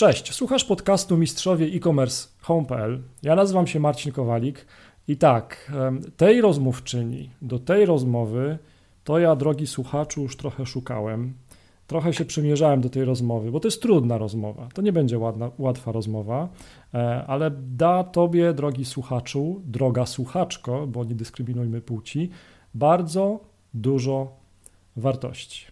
[0.00, 3.02] Cześć, słuchasz podcastu Mistrzowie e-commerce home.pl.
[3.22, 4.66] Ja nazywam się Marcin Kowalik
[5.08, 5.72] i tak,
[6.16, 8.58] tej rozmówczyni, do tej rozmowy
[9.04, 11.34] to ja, drogi słuchaczu, już trochę szukałem.
[11.86, 14.68] Trochę się przymierzałem do tej rozmowy, bo to jest trudna rozmowa.
[14.74, 16.48] To nie będzie ładna, łatwa rozmowa,
[16.94, 22.30] e, ale da tobie, drogi słuchaczu, droga słuchaczko, bo nie dyskryminujmy płci,
[22.74, 23.40] bardzo
[23.74, 24.36] dużo
[24.96, 25.69] wartości.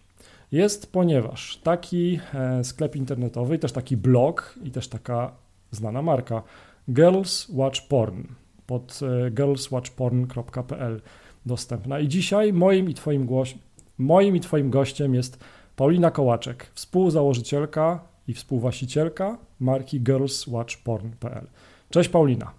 [0.51, 5.31] Jest, ponieważ taki e, sklep internetowy, też taki blog i też taka
[5.71, 6.43] znana marka
[6.89, 8.23] Girls Watch Porn
[8.67, 11.01] pod e, girlswatchporn.pl
[11.45, 11.99] dostępna.
[11.99, 13.49] I dzisiaj moim i twoim, głos,
[13.97, 15.43] moim i twoim gościem jest
[15.75, 21.47] Paulina Kołaczek, współzałożycielka i współwłaścicielka marki girlswatchporn.pl.
[21.89, 22.58] Cześć Paulina.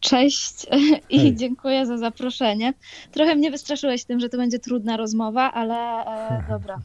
[0.00, 0.66] Cześć
[1.10, 1.36] i Hej.
[1.36, 2.74] dziękuję za zaproszenie.
[3.12, 6.78] Trochę mnie wystraszyłeś tym, że to będzie trudna rozmowa, ale e, dobra.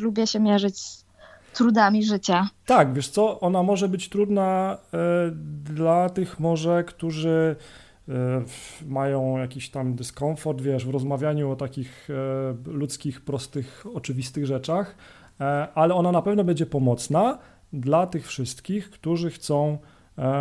[0.00, 1.04] Lubię się mierzyć z
[1.54, 2.48] trudami życia.
[2.66, 4.98] Tak, wiesz co, ona może być trudna e,
[5.74, 7.56] dla tych może, którzy
[8.08, 8.12] e,
[8.86, 14.96] mają jakiś tam dyskomfort, wiesz, w rozmawianiu o takich e, ludzkich, prostych, oczywistych rzeczach,
[15.40, 17.38] e, ale ona na pewno będzie pomocna
[17.72, 19.78] dla tych wszystkich, którzy chcą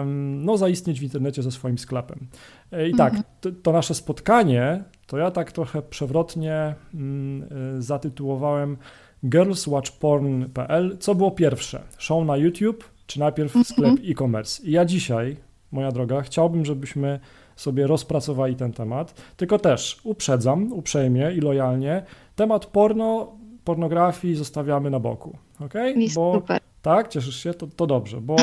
[0.05, 2.27] no, zaistnieć w internecie ze swoim sklepem.
[2.71, 3.23] E, I tak, mhm.
[3.41, 7.43] to, to, nasze spotkanie, to ja tak trochę przewrotnie mm,
[7.77, 8.77] e, zatytułowałem
[9.25, 10.97] girlswatchporn.pl.
[10.99, 11.81] Co było pierwsze?
[11.97, 13.65] Show na YouTube, czy najpierw mhm.
[13.65, 14.63] sklep e-commerce?
[14.63, 15.38] I ja dzisiaj,
[15.71, 17.19] moja droga, chciałbym, żebyśmy
[17.55, 22.03] sobie rozpracowali ten temat, tylko też uprzedzam uprzejmie i lojalnie,
[22.35, 25.73] temat porno, pornografii zostawiamy na boku, ok?
[26.15, 26.61] Bo super.
[26.84, 27.53] Tak, cieszysz się?
[27.53, 28.36] To, to dobrze, bo,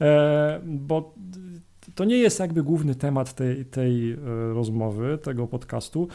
[0.00, 1.14] e, bo
[1.94, 4.16] to nie jest jakby główny temat tej, tej e,
[4.54, 6.08] rozmowy, tego podcastu.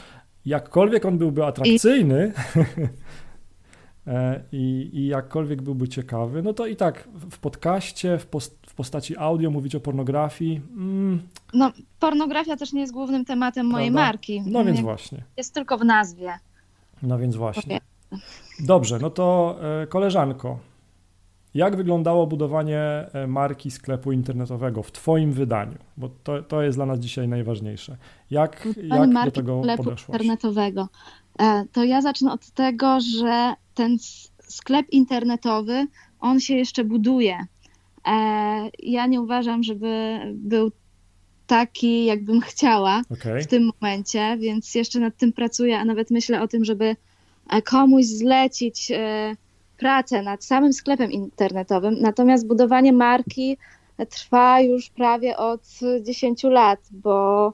[0.45, 2.33] Jakkolwiek on byłby atrakcyjny
[4.07, 8.73] e, i, i jakkolwiek byłby ciekawy, no to i tak w podcaście, w, post, w
[8.73, 10.61] postaci audio mówić o pornografii.
[10.71, 11.21] Mm,
[11.53, 14.07] no, pornografia też nie jest głównym tematem mojej prawda?
[14.07, 14.43] marki.
[14.45, 15.23] No więc właśnie.
[15.37, 16.33] Jest tylko w nazwie.
[17.01, 17.79] No więc właśnie.
[18.59, 20.59] Dobrze, no to koleżanko,
[21.53, 22.79] jak wyglądało budowanie
[23.13, 25.77] e, marki sklepu internetowego w Twoim wydaniu?
[25.97, 27.97] Bo to, to jest dla nas dzisiaj najważniejsze.
[28.31, 30.09] Jak, jak marki do tego sklepu podeszłaś?
[30.09, 30.89] internetowego.
[31.39, 33.97] E, to ja zacznę od tego, że ten
[34.39, 35.87] sklep internetowy,
[36.19, 37.37] on się jeszcze buduje.
[38.07, 40.71] E, ja nie uważam, żeby był
[41.47, 43.41] taki, jakbym chciała okay.
[43.41, 46.95] w tym momencie, więc jeszcze nad tym pracuję, a nawet myślę o tym, żeby
[47.63, 48.91] komuś zlecić
[49.77, 53.57] pracę nad samym sklepem internetowym, natomiast budowanie marki
[54.09, 55.61] trwa już prawie od
[56.01, 57.53] 10 lat, bo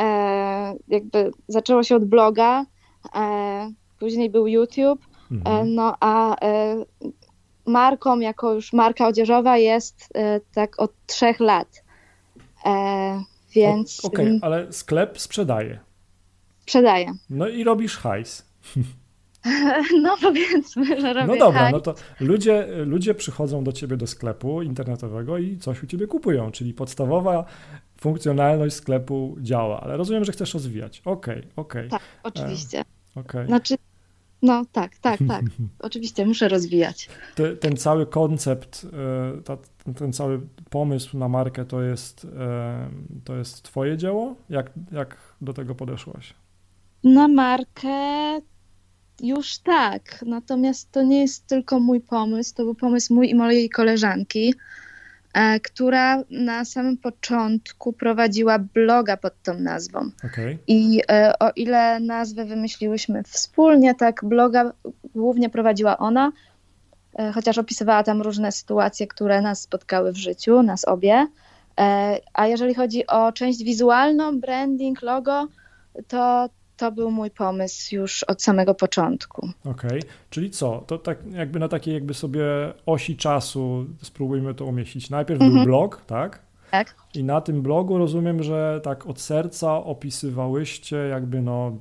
[0.00, 2.66] e, jakby zaczęło się od bloga,
[3.14, 5.00] e, później był YouTube,
[5.30, 5.74] e, mhm.
[5.74, 6.76] no a e,
[7.66, 11.82] marką jako już marka odzieżowa jest e, tak od trzech lat.
[12.66, 13.22] E,
[13.54, 14.04] więc.
[14.04, 15.78] Okej, okay, ale sklep sprzedaje.
[16.62, 17.12] Sprzedaje.
[17.30, 18.46] No i robisz hajs.
[20.02, 24.62] No powiedzmy, że robię No dobra, no to ludzie, ludzie przychodzą do ciebie do sklepu
[24.62, 27.44] internetowego i coś u ciebie kupują, czyli podstawowa
[28.00, 31.02] funkcjonalność sklepu działa, ale rozumiem, że chcesz rozwijać.
[31.04, 31.88] Okej, okay, okej.
[31.88, 31.98] Okay.
[31.98, 32.78] Tak, oczywiście.
[32.78, 33.46] E, okay.
[33.46, 33.74] Znaczy,
[34.42, 35.44] no tak, tak, tak.
[35.78, 37.08] oczywiście, muszę rozwijać.
[37.34, 38.86] Ty, ten cały koncept,
[39.38, 39.56] e, ta,
[39.96, 40.40] ten cały
[40.70, 42.90] pomysł na markę to jest, e,
[43.24, 44.34] to jest twoje dzieło?
[44.50, 46.34] Jak, jak do tego podeszłaś?
[47.04, 47.90] Na markę
[49.22, 53.70] już tak, natomiast to nie jest tylko mój pomysł, to był pomysł mój i mojej
[53.70, 54.54] koleżanki,
[55.34, 60.10] e, która na samym początku prowadziła bloga pod tą nazwą.
[60.24, 60.58] Okay.
[60.66, 64.72] I e, o ile nazwę wymyśliłyśmy wspólnie, tak bloga
[65.14, 66.32] głównie prowadziła ona,
[67.18, 71.26] e, chociaż opisywała tam różne sytuacje, które nas spotkały w życiu, nas obie.
[72.34, 75.48] A jeżeli chodzi o część wizualną, branding, logo,
[76.08, 76.48] to
[76.80, 79.48] to był mój pomysł już od samego początku.
[79.64, 80.10] Okej, okay.
[80.30, 80.84] czyli co?
[80.86, 82.42] To tak jakby na takiej jakby sobie
[82.86, 85.10] osi czasu spróbujmy to umieścić.
[85.10, 85.54] Najpierw mhm.
[85.54, 86.42] był blog, tak?
[86.70, 86.94] Tak.
[87.14, 91.78] I na tym blogu rozumiem, że tak od serca opisywałyście jakby no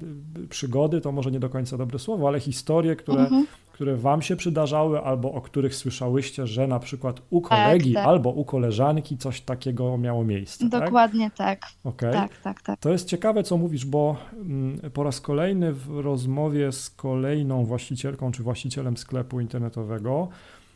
[0.50, 3.46] przygody, to może nie do końca dobre słowo, ale historie, które mhm
[3.80, 8.04] które wam się przydarzały albo o których słyszałyście, że na przykład u tak, kolegi tak,
[8.04, 8.10] tak.
[8.10, 10.70] albo u koleżanki coś takiego miało miejsce.
[10.70, 10.84] Tak?
[10.86, 11.60] Dokładnie tak.
[11.60, 11.72] tak.
[11.84, 12.14] Okay.
[12.14, 12.80] Tak, tak, tak.
[12.80, 18.31] To jest ciekawe, co mówisz, bo mm, po raz kolejny w rozmowie z kolejną właścicielką
[18.31, 20.28] czy właścicielem sklepu internetowego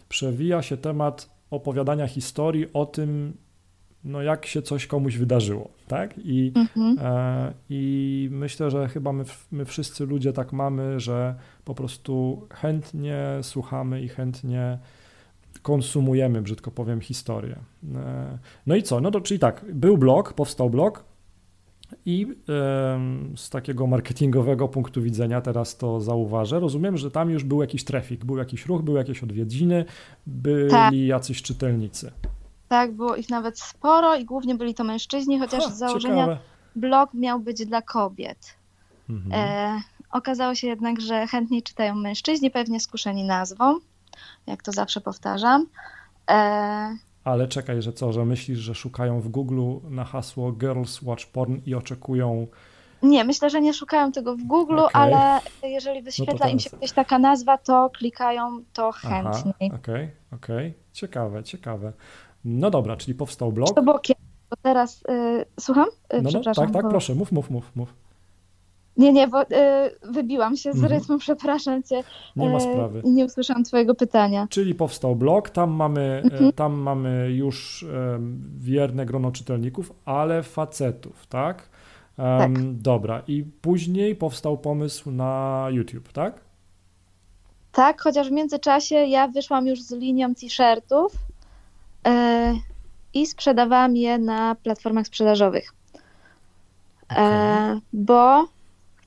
[0.09, 3.37] przewija się temat opowiadania historii o tym,
[4.03, 6.13] no jak się coś komuś wydarzyło, tak?
[6.17, 6.97] I, mhm.
[7.01, 11.35] e, i myślę, że chyba my, my wszyscy ludzie tak mamy, że
[11.65, 14.79] po prostu chętnie słuchamy i chętnie
[15.61, 17.55] konsumujemy, brzydko powiem, historię.
[17.95, 19.01] E, no i co?
[19.01, 21.13] No to czyli tak, był blog, powstał blog
[22.05, 22.27] i
[23.35, 26.59] z takiego marketingowego punktu widzenia teraz to zauważę.
[26.59, 29.85] Rozumiem, że tam już był jakiś trafik, był jakiś ruch, były jakieś odwiedziny,
[30.27, 30.93] byli tak.
[30.93, 32.11] jacyś czytelnicy.
[32.73, 36.37] Tak, było ich nawet sporo i głównie byli to mężczyźni, chociaż ha, z założenia ciekawe.
[36.75, 38.55] blog miał być dla kobiet.
[39.09, 39.31] Mhm.
[39.33, 39.81] E,
[40.11, 43.79] okazało się jednak, że chętniej czytają mężczyźni, pewnie skuszeni nazwą,
[44.47, 45.67] jak to zawsze powtarzam.
[46.29, 51.25] E, ale czekaj, że co, że myślisz, że szukają w Google na hasło Girls Watch
[51.25, 52.47] Porn i oczekują.
[53.03, 55.01] Nie, myślę, że nie szukają tego w Google, okay.
[55.01, 59.53] ale jeżeli no wyświetla no im się jakaś taka nazwa, to klikają to chętniej.
[59.59, 60.73] Okej, okej, okay, okay.
[60.93, 61.93] ciekawe, ciekawe.
[62.45, 63.75] No dobra, czyli powstał blog.
[63.75, 65.87] To było kiedyś, bo teraz, yy, słucham?
[66.13, 66.89] Yy, no, no, tak, tak, bo...
[66.89, 67.93] proszę, mów, mów, mów, mów.
[68.97, 69.45] Nie, nie, bo y,
[70.03, 70.93] wybiłam się z mhm.
[70.93, 72.03] rytmu, przepraszam cię.
[72.35, 73.01] Nie ma sprawy.
[73.05, 74.47] I nie usłyszałam twojego pytania.
[74.49, 76.51] Czyli powstał blog, tam mamy, mhm.
[76.51, 77.85] tam mamy już
[78.57, 81.69] wierne grono czytelników, ale facetów, tak?
[82.17, 82.73] Tak?
[82.73, 86.41] Dobra, i później powstał pomysł na YouTube, tak?
[87.71, 91.13] Tak, chociaż w międzyczasie ja wyszłam już z linią t-shirtów
[92.05, 92.11] yy,
[93.13, 95.73] i sprzedawałam je na platformach sprzedażowych.
[97.09, 97.81] Okay.
[97.93, 98.47] bo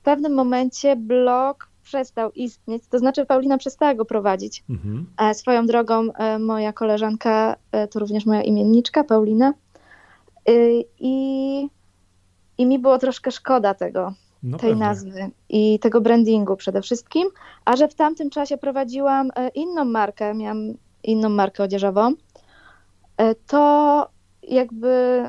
[0.07, 4.63] pewnym momencie blog przestał istnieć, to znaczy Paulina przestała go prowadzić.
[4.69, 5.05] Mhm.
[5.17, 9.53] E, swoją drogą e, moja koleżanka, e, to również moja imienniczka, Paulina.
[10.99, 11.67] I,
[12.57, 14.13] i mi było troszkę szkoda tego,
[14.43, 14.85] no tej pewnie.
[14.85, 17.27] nazwy i tego brandingu przede wszystkim,
[17.65, 20.73] a że w tamtym czasie prowadziłam inną markę, miałam
[21.03, 22.13] inną markę odzieżową,
[23.47, 24.09] to
[24.43, 25.23] jakby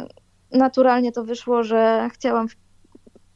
[0.52, 2.46] naturalnie to wyszło, że chciałam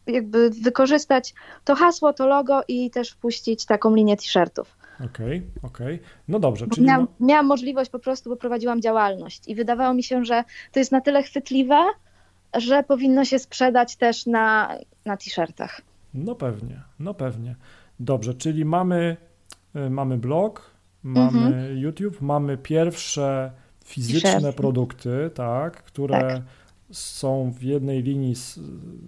[0.06, 1.34] jakby wykorzystać
[1.64, 4.76] to hasło, to logo i też wpuścić taką linię t-shirtów.
[4.94, 5.94] Okej, okay, okej.
[5.96, 6.08] Okay.
[6.28, 6.66] No dobrze.
[6.74, 10.78] Czyli miałam, miałam możliwość po prostu, bo prowadziłam działalność i wydawało mi się, że to
[10.78, 11.84] jest na tyle chwytliwe,
[12.54, 15.80] że powinno się sprzedać też na, na t-shirtach.
[16.14, 17.56] No pewnie, no pewnie.
[18.00, 19.16] Dobrze, czyli mamy,
[19.76, 20.70] y, mamy blog,
[21.02, 21.78] mamy mhm.
[21.78, 23.52] YouTube, mamy pierwsze
[23.84, 26.42] fizyczne produkty, tak, które tak
[26.90, 28.58] są w jednej linii z,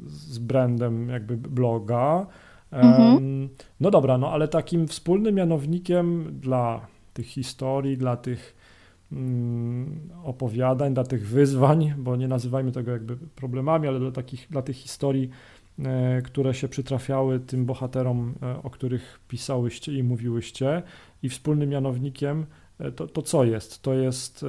[0.07, 2.27] z brandem jakby bloga.
[2.71, 3.49] Mhm.
[3.81, 8.57] No dobra, no ale takim wspólnym mianownikiem dla tych historii, dla tych
[10.25, 14.77] opowiadań, dla tych wyzwań, bo nie nazywajmy tego jakby problemami, ale dla, takich, dla tych
[14.77, 15.31] historii,
[15.79, 20.83] e, które się przytrafiały tym bohaterom, e, o których pisałyście i mówiłyście.
[21.23, 22.47] I wspólnym mianownikiem
[22.79, 23.83] e, to, to co jest?
[23.83, 24.45] To jest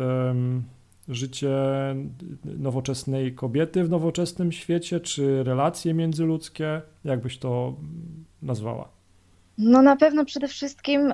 [1.08, 1.56] życie
[2.44, 6.82] nowoczesnej kobiety w nowoczesnym świecie, czy relacje międzyludzkie?
[7.04, 7.76] Jak byś to
[8.42, 8.90] nazwała?
[9.58, 11.14] No na pewno przede wszystkim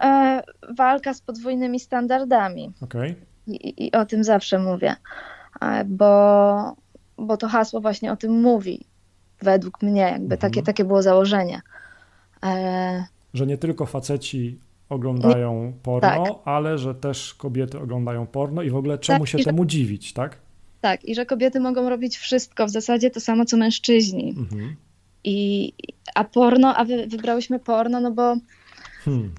[0.78, 2.72] walka z podwójnymi standardami.
[2.82, 3.16] Okay.
[3.48, 4.96] I, I, o tym zawsze mówię,
[5.62, 6.76] e, bo,
[7.18, 8.86] bo to hasło właśnie o tym mówi.
[9.42, 10.40] Według mnie, jakby mhm.
[10.40, 11.62] takie, takie było założenie.
[12.46, 13.06] E...
[13.34, 14.60] Że nie tylko faceci
[14.90, 16.34] oglądają porno, tak.
[16.46, 19.68] ale że też kobiety oglądają porno i w ogóle czemu tak, się temu że...
[19.68, 20.38] dziwić, tak?
[20.82, 24.36] Tak, i że kobiety mogą robić wszystko, w zasadzie to samo co mężczyźni.
[24.38, 24.76] Mhm.
[25.24, 25.74] I,
[26.16, 28.36] a porno, a wy, wybrałyśmy porno, no bo
[29.06, 29.32] hmm.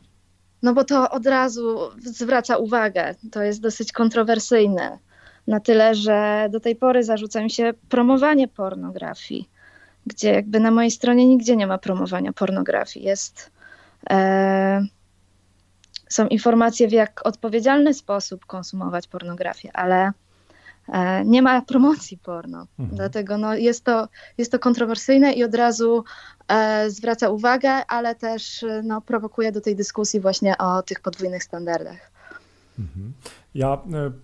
[0.62, 3.14] No bo to od razu zwraca uwagę.
[3.32, 4.98] To jest dosyć kontrowersyjne.
[5.46, 9.48] Na tyle, że do tej pory zarzuca mi się promowanie pornografii,
[10.06, 13.06] gdzie jakby na mojej stronie nigdzie nie ma promowania pornografii.
[13.06, 13.50] Jest
[14.10, 14.86] e,
[16.08, 20.12] są informacje, w jak odpowiedzialny sposób konsumować pornografię, ale
[20.88, 22.66] e, nie ma promocji porno.
[22.78, 22.96] Mhm.
[22.96, 24.08] Dlatego no, jest, to,
[24.38, 26.04] jest to kontrowersyjne i od razu
[26.88, 32.12] zwraca uwagę, ale też no, prowokuje do tej dyskusji właśnie o tych podwójnych standardach.
[32.78, 33.12] Mhm.
[33.54, 33.78] Ja e,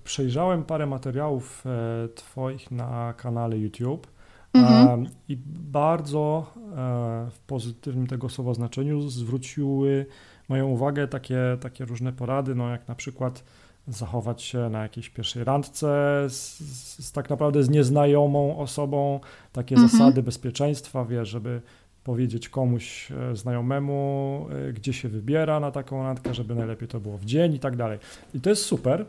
[0.05, 4.07] przejrzałem parę materiałów e, Twoich na kanale YouTube.
[4.53, 5.07] Mhm.
[5.29, 5.37] I
[5.73, 10.07] bardzo e, w pozytywnym tego słowa znaczeniu zwróciły
[10.49, 13.45] moją uwagę takie, takie różne porady, no jak na przykład
[13.89, 15.87] zachować się na jakiejś pierwszej randce
[16.29, 16.59] z,
[17.07, 19.21] z tak naprawdę z nieznajomą osobą,
[19.53, 19.91] takie mhm.
[19.91, 21.61] zasady bezpieczeństwa, wiesz, żeby
[22.05, 27.19] powiedzieć komuś e, znajomemu, e, gdzie się wybiera na taką randkę, żeby najlepiej to było
[27.19, 27.99] w dzień i tak dalej.
[28.35, 29.07] I to jest super.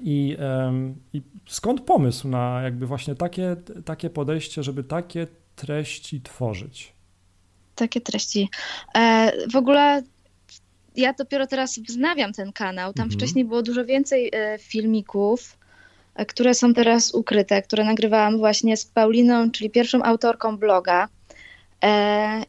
[0.00, 0.36] I,
[1.12, 5.26] I, skąd pomysł na jakby właśnie takie, takie podejście, żeby takie
[5.56, 6.92] treści tworzyć?
[7.74, 8.48] takie treści.
[8.94, 10.02] E, w ogóle
[10.96, 12.92] ja dopiero teraz wznawiam ten kanał.
[12.92, 13.18] Tam mhm.
[13.18, 15.58] wcześniej było dużo więcej filmików,
[16.24, 21.08] które są teraz ukryte, które nagrywałam właśnie z Pauliną, czyli pierwszą autorką bloga.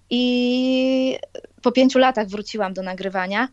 [0.10, 1.18] I
[1.62, 3.48] po pięciu latach wróciłam do nagrywania,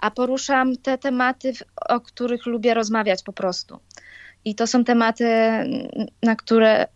[0.00, 1.52] a poruszam te tematy,
[1.88, 3.80] o których lubię rozmawiać po prostu.
[4.44, 5.24] I to są tematy,
[6.22, 6.86] na które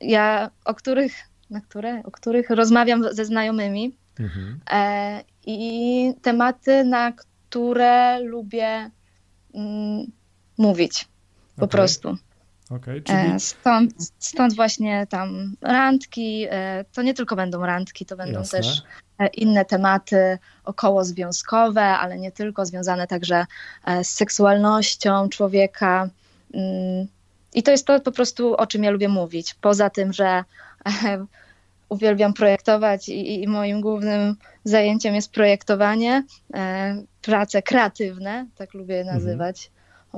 [0.00, 1.12] ja, o których,
[1.50, 3.96] na które, o których rozmawiam ze znajomymi.
[4.20, 4.60] Mhm.
[4.70, 8.90] E, I tematy, na które lubię
[9.54, 10.06] mm,
[10.58, 11.08] mówić
[11.56, 11.78] po okay.
[11.78, 12.16] prostu.
[12.70, 13.18] Okay, czyli...
[13.18, 16.46] E, stąd, stąd właśnie tam randki.
[16.50, 18.58] E, to nie tylko będą randki, to będą Jasne.
[18.58, 18.82] też
[19.18, 23.46] e, inne tematy okołozwiązkowe, ale nie tylko, związane także
[24.02, 26.08] z seksualnością człowieka.
[26.54, 27.06] Mm,
[27.54, 29.54] I to jest to po prostu, o czym ja lubię mówić.
[29.54, 30.44] Poza tym, że
[31.88, 36.24] uwielbiam projektować i, i moim głównym zajęciem jest projektowanie,
[37.22, 39.16] prace kreatywne, tak lubię je mhm.
[39.16, 39.70] nazywać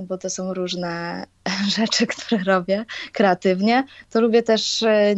[0.03, 1.25] bo to są różne
[1.77, 5.15] rzeczy, które robię kreatywnie, to lubię też e,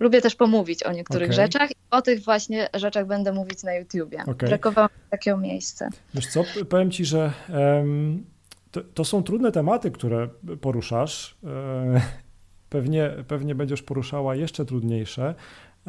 [0.00, 1.36] lubię też pomówić o niektórych okay.
[1.36, 4.22] rzeczach i o tych właśnie rzeczach będę mówić na YouTubie.
[4.22, 4.48] Okay.
[4.48, 5.88] Brakowało takiego miejsca.
[6.14, 8.24] Wiesz co, powiem Ci, że um,
[8.70, 10.28] to, to, są trudne tematy, które
[10.60, 11.36] poruszasz.
[11.44, 12.00] E,
[12.70, 15.34] pewnie, pewnie będziesz poruszała jeszcze trudniejsze,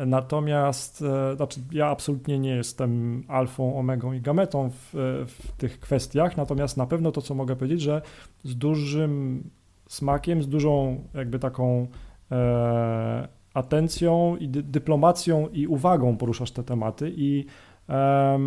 [0.06, 4.90] Natomiast e, znaczy ja absolutnie nie jestem alfą, omegą i gametą w,
[5.28, 8.02] w, tych kwestiach, natomiast na pewno to, co mogę powiedzieć, że
[8.44, 9.44] z dużym
[9.88, 11.88] smakiem, z dużą jakby taką
[12.32, 17.46] e, atencją i dy, dyplomacją i uwagą poruszasz te tematy i,
[17.90, 18.40] e,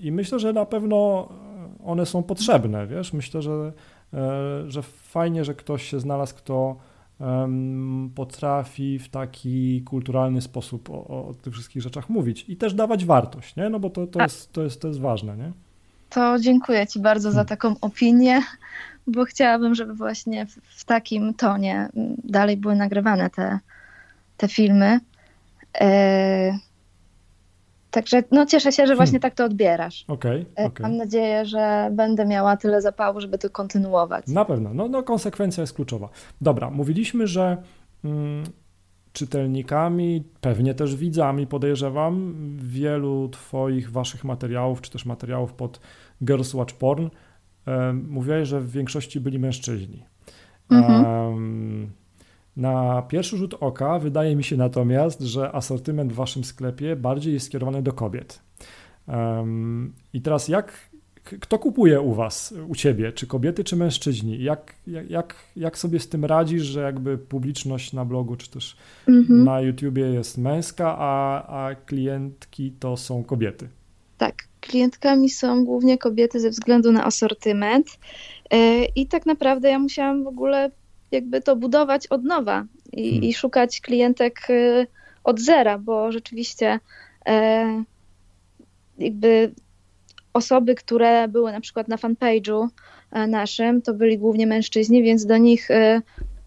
[0.00, 1.28] i myślę, że na pewno
[1.84, 3.72] one są potrzebne, wiesz, myślę, że,
[4.14, 6.76] e, że fajnie, że ktoś się znalazł, kto
[8.14, 13.56] potrafi w taki kulturalny sposób o, o, tych wszystkich rzeczach mówić i też dawać wartość,
[13.56, 13.70] nie?
[13.70, 15.52] No bo to, to, jest, to, jest, to jest ważne, nie?
[16.10, 17.48] To dziękuję Ci bardzo za hmm.
[17.48, 18.42] taką opinię,
[19.06, 21.88] bo chciałabym, żeby właśnie w, takim tonie
[22.24, 23.58] dalej były nagrywane te,
[24.36, 25.00] te filmy.
[25.80, 26.58] E,
[27.98, 29.20] Także no, cieszę się, że właśnie hmm.
[29.20, 30.04] tak to odbierasz.
[30.08, 30.82] Okay, okay.
[30.82, 34.26] Mam nadzieję, że będę miała tyle zapału, żeby to kontynuować.
[34.26, 34.74] Na pewno.
[34.74, 36.08] No, no konsekwencja jest kluczowa.
[36.40, 37.56] Dobra, mówiliśmy, że
[38.04, 38.44] mm,
[39.12, 45.80] czytelnikami, pewnie też widzami, podejrzewam, wielu Twoich, Waszych materiałów, czy też materiałów pod
[46.24, 47.08] Girls Watch Porn,
[47.66, 50.04] e, mówiłeś, że w większości byli mężczyźni.
[50.70, 51.04] Mhm.
[51.04, 51.90] Um,
[52.58, 57.46] na pierwszy rzut oka wydaje mi się natomiast, że asortyment w waszym sklepie bardziej jest
[57.46, 58.40] skierowany do kobiet.
[59.08, 60.72] Um, I teraz jak,
[61.40, 64.42] kto kupuje u was, u ciebie, czy kobiety, czy mężczyźni?
[64.42, 64.74] Jak,
[65.08, 68.76] jak, jak sobie z tym radzisz, że jakby publiczność na blogu, czy też
[69.08, 69.44] mhm.
[69.44, 73.68] na YouTubie jest męska, a, a klientki to są kobiety?
[74.18, 77.98] Tak, klientkami są głównie kobiety ze względu na asortyment.
[78.50, 80.70] E, I tak naprawdę ja musiałam w ogóle
[81.10, 83.24] jakby to budować od nowa i, hmm.
[83.24, 84.86] i szukać klientek y,
[85.24, 86.80] od zera, bo rzeczywiście
[87.26, 87.84] e,
[88.98, 89.52] jakby
[90.32, 92.68] osoby, które były na przykład na fanpage'u
[93.12, 96.02] e, naszym, to byli głównie mężczyźni, więc do nich e,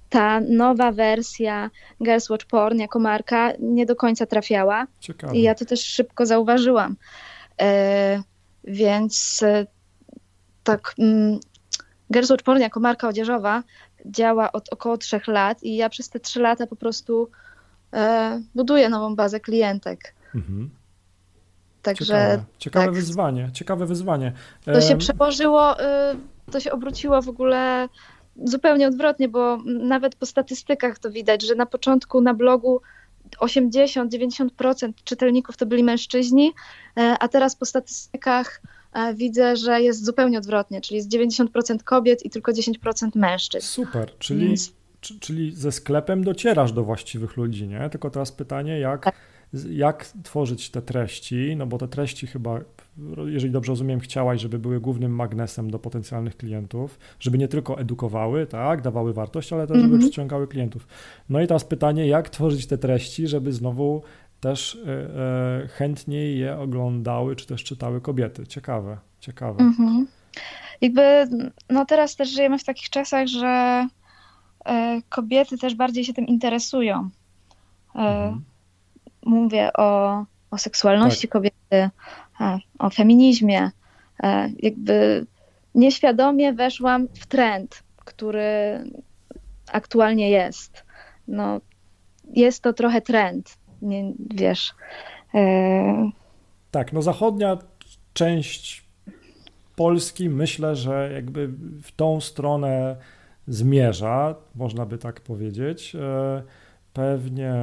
[0.10, 1.70] ta nowa wersja
[2.04, 4.88] Girls Watch Porn jako marka nie do końca trafiała.
[5.00, 5.38] Ciekawe.
[5.38, 6.96] I ja to też szybko zauważyłam.
[8.64, 9.44] Więc
[10.64, 11.40] tak, mm,
[12.14, 13.64] Girls Watch Porn jako marka odzieżowa
[14.06, 17.30] działa od około trzech lat i ja przez te trzy lata po prostu
[17.94, 20.14] e, buduję nową bazę klientek.
[20.36, 20.70] Mhm.
[21.82, 22.96] Także ciekawe, ciekawe tak.
[22.96, 24.34] wyzwanie, ciekawe wyzwanie.
[24.66, 25.86] To się przełożyło, y,
[26.52, 27.90] to się obróciło w ogóle
[28.46, 32.82] zupełnie odwrotnie, bo nawet po statystykach to widać, że na początku na blogu
[33.40, 36.54] 80-90% czytelników to byli mężczyźni,
[36.98, 38.62] e, a teraz po statystykach
[39.16, 43.68] widzę, że jest zupełnie odwrotnie, czyli jest 90% kobiet i tylko 10% mężczyzn.
[43.68, 44.74] Super, czyli, Więc...
[45.20, 47.90] czyli ze sklepem docierasz do właściwych ludzi, nie?
[47.90, 49.16] Tylko teraz pytanie, jak, tak.
[49.72, 52.60] jak tworzyć te treści, no bo te treści chyba,
[53.26, 58.48] jeżeli dobrze rozumiem, chciałaś, żeby były głównym magnesem do potencjalnych klientów, żeby nie tylko edukowały,
[58.48, 60.02] tak, dawały wartość, ale też żeby -hmm.
[60.02, 60.88] przyciągały klientów.
[61.30, 64.02] No i teraz pytanie, jak tworzyć te treści, żeby znowu
[64.42, 64.92] też e,
[65.64, 68.48] e, chętniej je oglądały, czy też czytały kobiety.
[68.48, 69.60] Ciekawe, ciekawe.
[69.60, 70.08] Mhm.
[70.82, 71.28] Jakby,
[71.70, 73.88] no teraz też żyjemy w takich czasach, że
[74.66, 77.10] e, kobiety też bardziej się tym interesują.
[77.96, 78.44] Mhm.
[79.26, 81.32] Mówię o, o seksualności tak.
[81.32, 81.90] kobiety,
[82.80, 83.72] o feminizmie.
[84.60, 85.26] Jakby
[85.76, 88.84] nieświadomie weszłam w trend, który
[89.72, 90.84] aktualnie jest.
[91.28, 91.62] No,
[92.34, 94.74] jest to trochę trend nie, wiesz.
[95.34, 96.12] E...
[96.72, 97.58] Tak, no zachodnia
[98.14, 98.92] część
[99.76, 101.48] Polski myślę, że jakby
[101.82, 102.96] w tą stronę
[103.48, 105.96] zmierza, można by tak powiedzieć.
[105.96, 106.44] E,
[106.94, 107.54] Pewnie,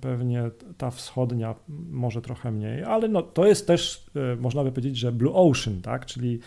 [0.00, 1.54] pewnie ta wschodnia
[1.90, 5.80] może trochę mniej, ale no, to jest też, e, można by powiedzieć, że Blue Ocean,
[5.82, 6.06] tak?
[6.06, 6.40] czyli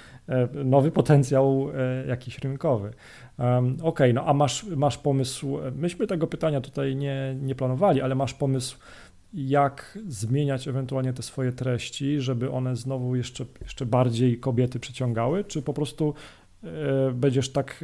[0.65, 1.67] nowy potencjał
[2.07, 2.91] jakiś rynkowy.
[3.37, 8.15] Okej, okay, no a masz, masz pomysł, myśmy tego pytania tutaj nie, nie planowali, ale
[8.15, 8.77] masz pomysł,
[9.33, 15.61] jak zmieniać ewentualnie te swoje treści, żeby one znowu jeszcze, jeszcze bardziej kobiety przyciągały, czy
[15.61, 16.13] po prostu
[17.13, 17.83] będziesz tak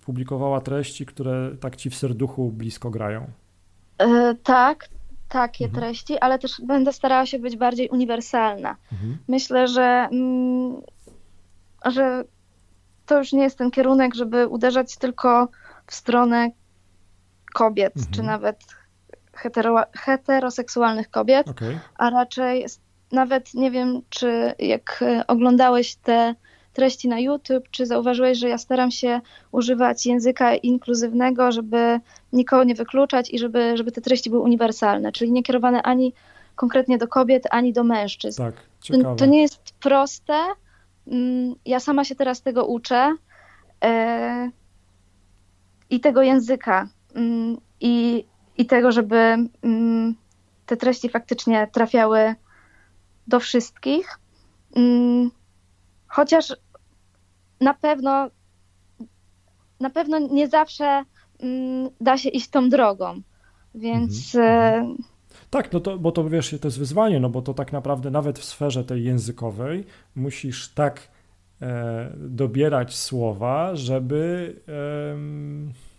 [0.00, 3.26] publikowała treści, które tak ci w serduchu blisko grają?
[3.98, 4.88] E, tak,
[5.28, 5.82] takie mhm.
[5.82, 8.76] treści, ale też będę starała się być bardziej uniwersalna.
[8.92, 9.18] Mhm.
[9.28, 10.80] Myślę, że, mm,
[11.86, 12.24] że
[13.06, 15.48] to już nie jest ten kierunek, żeby uderzać tylko
[15.86, 16.50] w stronę
[17.54, 18.14] kobiet, mhm.
[18.14, 18.79] czy nawet
[19.40, 21.78] hetero, heteroseksualnych kobiet, okay.
[21.98, 22.66] a raczej
[23.12, 26.34] nawet nie wiem, czy jak oglądałeś te
[26.72, 29.20] treści na YouTube, czy zauważyłeś, że ja staram się
[29.52, 32.00] używać języka inkluzywnego, żeby
[32.32, 36.12] nikogo nie wykluczać i żeby, żeby te treści były uniwersalne, czyli nie kierowane ani
[36.56, 38.42] konkretnie do kobiet, ani do mężczyzn.
[38.42, 39.16] Tak, ciekawe.
[39.16, 40.34] To nie jest proste.
[41.06, 43.14] Mm, ja sama się teraz tego uczę
[43.84, 44.50] e,
[45.90, 48.24] i tego języka mm, i,
[48.60, 50.14] i tego, żeby mm,
[50.66, 52.34] te treści faktycznie trafiały
[53.26, 54.18] do wszystkich.
[56.06, 56.56] Chociaż
[57.60, 58.30] na pewno
[59.80, 61.04] na pewno nie zawsze
[61.38, 63.20] mm, da się iść tą drogą.
[63.74, 64.74] Więc mhm.
[64.74, 64.96] mhm.
[65.00, 68.10] E, tak, no to, bo to wiesz, to jest wyzwanie, no bo to tak naprawdę
[68.10, 71.08] nawet w sferze tej językowej musisz tak
[71.62, 75.89] e, dobierać słowa, żeby e,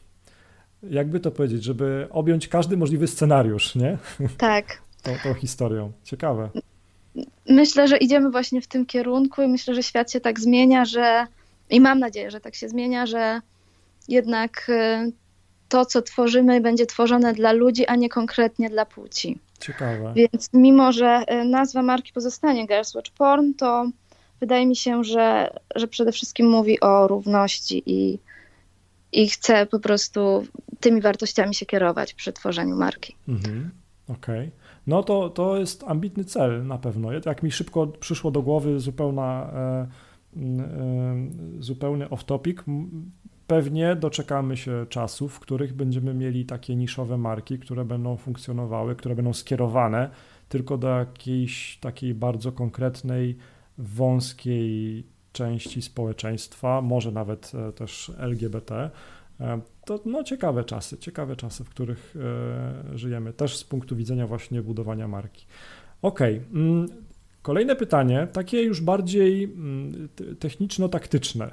[0.83, 3.97] jakby to powiedzieć, żeby objąć każdy możliwy scenariusz, nie?
[4.37, 4.65] Tak.
[5.03, 5.91] tą, tą historią.
[6.03, 6.49] Ciekawe
[7.49, 11.27] myślę, że idziemy właśnie w tym kierunku i myślę, że świat się tak zmienia, że
[11.69, 13.41] i mam nadzieję, że tak się zmienia, że
[14.07, 15.11] jednak y,
[15.69, 19.39] to, co tworzymy, będzie tworzone dla ludzi, a nie konkretnie dla płci.
[19.59, 20.13] Ciekawe.
[20.15, 23.89] Więc mimo, że y, nazwa marki pozostanie Girls Watch Porn, to
[24.39, 28.19] wydaje mi się, że, że przede wszystkim mówi o równości i,
[29.11, 30.43] i chcę po prostu
[30.79, 33.15] tymi wartościami się kierować przy tworzeniu marki.
[33.27, 33.71] Mhm.
[34.07, 34.47] Okej.
[34.47, 37.11] Okay no to, to jest ambitny cel na pewno.
[37.25, 39.87] Jak mi szybko przyszło do głowy zupełna, e,
[40.37, 40.47] e,
[41.59, 42.63] zupełny off-topic,
[43.47, 49.15] pewnie doczekamy się czasów, w których będziemy mieli takie niszowe marki, które będą funkcjonowały, które
[49.15, 50.09] będą skierowane
[50.49, 53.37] tylko do jakiejś takiej bardzo konkretnej,
[53.77, 58.89] wąskiej części społeczeństwa, może nawet e, też LGBT,
[59.41, 62.15] E, to no, ciekawe czasy, ciekawe czasy, w których
[62.93, 65.45] e, żyjemy, też z punktu widzenia właśnie budowania marki.
[66.01, 66.87] Ok, mm,
[67.41, 71.51] kolejne pytanie, takie już bardziej mm, techniczno-taktyczne.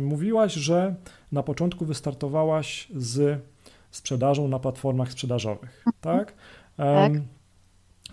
[0.00, 0.94] Mówiłaś, że
[1.32, 3.40] na początku wystartowałaś z
[3.90, 6.34] sprzedażą na platformach sprzedażowych, tak?
[6.76, 7.12] tak.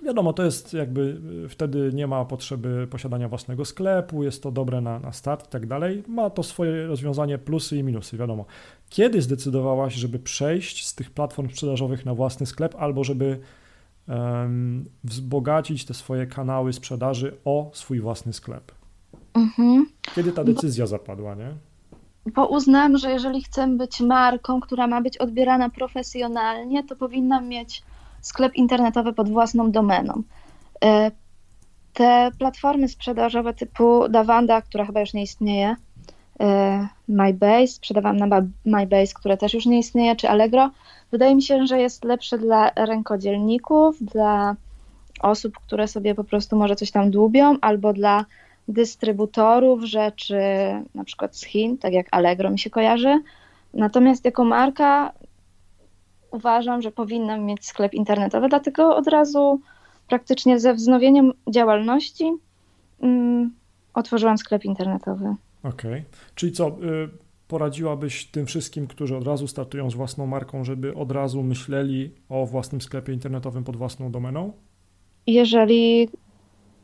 [0.03, 4.81] Wiadomo, to jest jakby y, wtedy nie ma potrzeby posiadania własnego sklepu, jest to dobre
[4.81, 6.03] na, na start i tak dalej.
[6.07, 8.45] Ma to swoje rozwiązanie plusy i minusy, wiadomo.
[8.89, 13.39] Kiedy zdecydowałaś, żeby przejść z tych platform sprzedażowych na własny sklep albo żeby
[14.07, 18.71] um, wzbogacić te swoje kanały sprzedaży o swój własny sklep?
[19.33, 19.85] Mhm.
[20.15, 21.53] Kiedy ta decyzja zapadła, nie?
[22.35, 27.83] Bo uznałam, że jeżeli chcę być marką, która ma być odbierana profesjonalnie, to powinnam mieć
[28.23, 30.23] sklep internetowy pod własną domeną.
[30.85, 31.11] E,
[31.93, 35.75] te platformy sprzedażowe typu Davanda, która chyba już nie istnieje,
[36.39, 40.69] e, MyBase, sprzedawałam na MyBase, które też już nie istnieje, czy Allegro,
[41.11, 44.55] wydaje mi się, że jest lepsze dla rękodzielników, dla
[45.21, 48.25] osób, które sobie po prostu może coś tam dłubią, albo dla
[48.67, 50.39] dystrybutorów rzeczy
[50.95, 53.21] na przykład z Chin, tak jak Allegro mi się kojarzy.
[53.73, 55.13] Natomiast jako marka
[56.33, 59.61] uważam, że powinnam mieć sklep internetowy, dlatego od razu
[60.07, 62.31] praktycznie ze wznowieniem działalności
[62.99, 63.53] um,
[63.93, 65.35] otworzyłam sklep internetowy.
[65.63, 66.03] Okej, okay.
[66.35, 66.73] czyli co, y,
[67.47, 72.45] poradziłabyś tym wszystkim, którzy od razu startują z własną marką, żeby od razu myśleli o
[72.45, 74.53] własnym sklepie internetowym pod własną domeną?
[75.27, 76.09] Jeżeli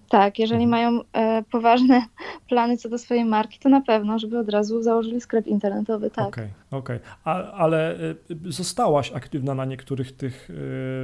[0.10, 0.69] tak, jeżeli mhm.
[0.69, 2.06] mają e, poważne
[2.50, 6.28] plany co do swojej marki, to na pewno, żeby od razu założyli sklep internetowy, tak.
[6.28, 7.00] Okej, okay, okej.
[7.22, 7.54] Okay.
[7.54, 7.98] Ale e,
[8.45, 10.50] zostałaś aktywna na niektórych tych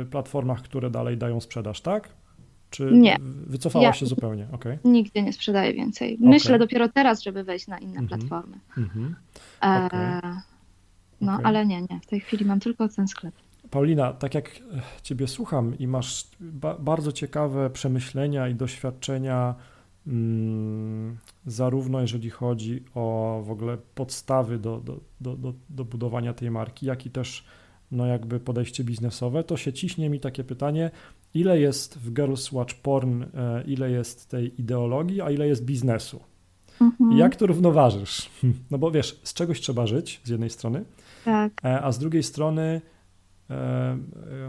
[0.02, 2.10] e, platformach, które dalej dają sprzedaż, tak?
[2.70, 3.18] Czy nie.
[3.48, 4.48] wycofałaś ja się zupełnie?
[4.52, 4.80] Okay.
[4.84, 6.18] Nigdy nie sprzedaję więcej.
[6.20, 8.08] Myślę dopiero teraz, żeby wejść na inne mhm.
[8.08, 8.60] platformy.
[8.78, 9.16] Mhm.
[9.64, 10.22] E,
[11.22, 12.00] no, ale nie, nie.
[12.02, 13.34] W tej chwili mam tylko ten sklep.
[13.72, 14.60] Paulina, tak jak
[15.04, 19.56] Ciebie słucham i masz ba bardzo ciekawe przemyślenia i doświadczenia,
[20.08, 26.52] mm, zarówno jeżeli chodzi o w ogóle podstawy do, do, do, do, do budowania tej
[26.52, 27.46] marki, jak i też
[27.92, 30.92] no jakby podejście biznesowe, to się ciśnie mi takie pytanie,
[31.34, 33.28] ile jest w Girls Watch Porn, e,
[33.68, 36.20] ile jest tej ideologii, a ile jest biznesu.
[36.82, 37.14] Mhm.
[37.14, 38.30] I jak to równoważysz?
[38.72, 40.86] No bo wiesz, z czegoś trzeba żyć z jednej strony,
[41.26, 41.52] tak.
[41.66, 42.95] E, a z drugiej strony e,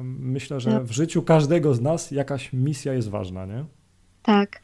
[0.02, 3.64] myślę, że w życiu każdego z nas jakaś misja jest ważna, nie?
[4.22, 4.60] Tak.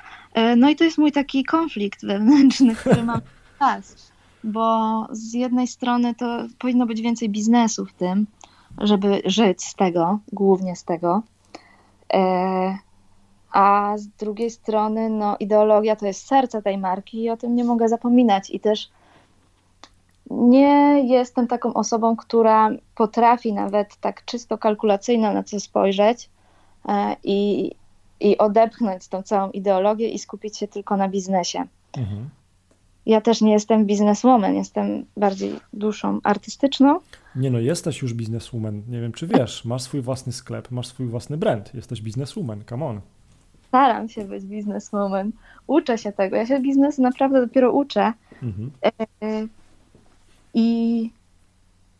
[0.56, 3.20] No i to jest mój taki konflikt wewnętrzny, który mam
[3.58, 4.12] czas,
[4.44, 8.26] bo z jednej strony to powinno być więcej biznesu w tym,
[8.78, 11.22] żeby żyć z tego, głównie z tego.
[12.12, 12.78] E,
[13.52, 17.64] a z drugiej strony, no, ideologia to jest serce tej marki i o tym nie
[17.64, 18.50] mogę zapominać.
[18.50, 18.90] I też
[20.32, 26.30] nie jestem taką osobą, która potrafi nawet tak czysto kalkulacyjnie na to spojrzeć
[26.88, 27.70] e, i,
[28.20, 31.64] i odepchnąć tą całą ideologię i skupić się tylko na biznesie.
[31.96, 32.30] Mhm
[33.06, 37.00] ja też nie jestem bizneswoman, jestem bardziej duszą artystyczną.
[37.36, 38.82] Nie no, jesteś już bizneswoman.
[38.88, 41.74] Nie wiem, czy wiesz, masz swój własny sklep, masz swój własny brand.
[41.74, 43.00] Jesteś bizneswoman, come on.
[43.68, 45.32] Staram się być bizneswoman.
[45.66, 46.36] Uczę się tego.
[46.36, 48.12] Ja się biznesu naprawdę dopiero uczę.
[48.42, 48.70] Mhm.
[48.82, 48.90] E,
[50.54, 51.10] I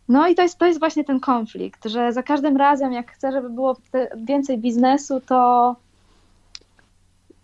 [0.09, 3.31] no i to jest, to jest właśnie ten konflikt, że za każdym razem, jak chcę,
[3.31, 3.77] żeby było
[4.15, 5.75] więcej biznesu, to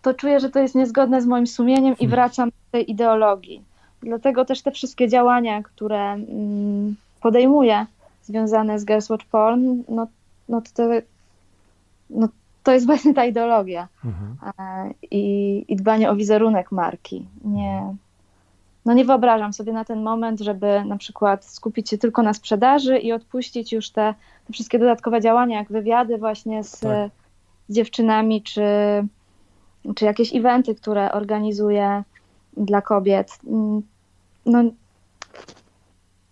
[0.02, 2.10] to czuję, że to jest niezgodne z moim sumieniem i hmm.
[2.10, 3.62] wracam do tej ideologii.
[4.02, 7.86] Dlatego też te wszystkie działania, które mm, podejmuję,
[8.22, 10.06] związane z Girls Watch Porn, no,
[10.48, 10.82] no to,
[12.10, 12.28] no
[12.62, 14.36] to jest właśnie ta ideologia mhm.
[14.58, 17.26] E, I, i dbanie o wizerunek marki.
[17.44, 17.94] Nie,
[18.84, 22.98] no nie wyobrażam sobie na ten moment, żeby na przykład skupić się tylko na sprzedaży
[22.98, 24.14] i odpuścić już te,
[24.46, 27.10] te wszystkie dodatkowe działania, jak wywiady właśnie z, tak.
[27.68, 28.62] z dziewczynami, czy
[29.94, 32.02] czy jakieś eventy, które organizuję
[32.56, 33.38] dla kobiet.
[33.46, 33.82] Mm,
[34.46, 34.62] no,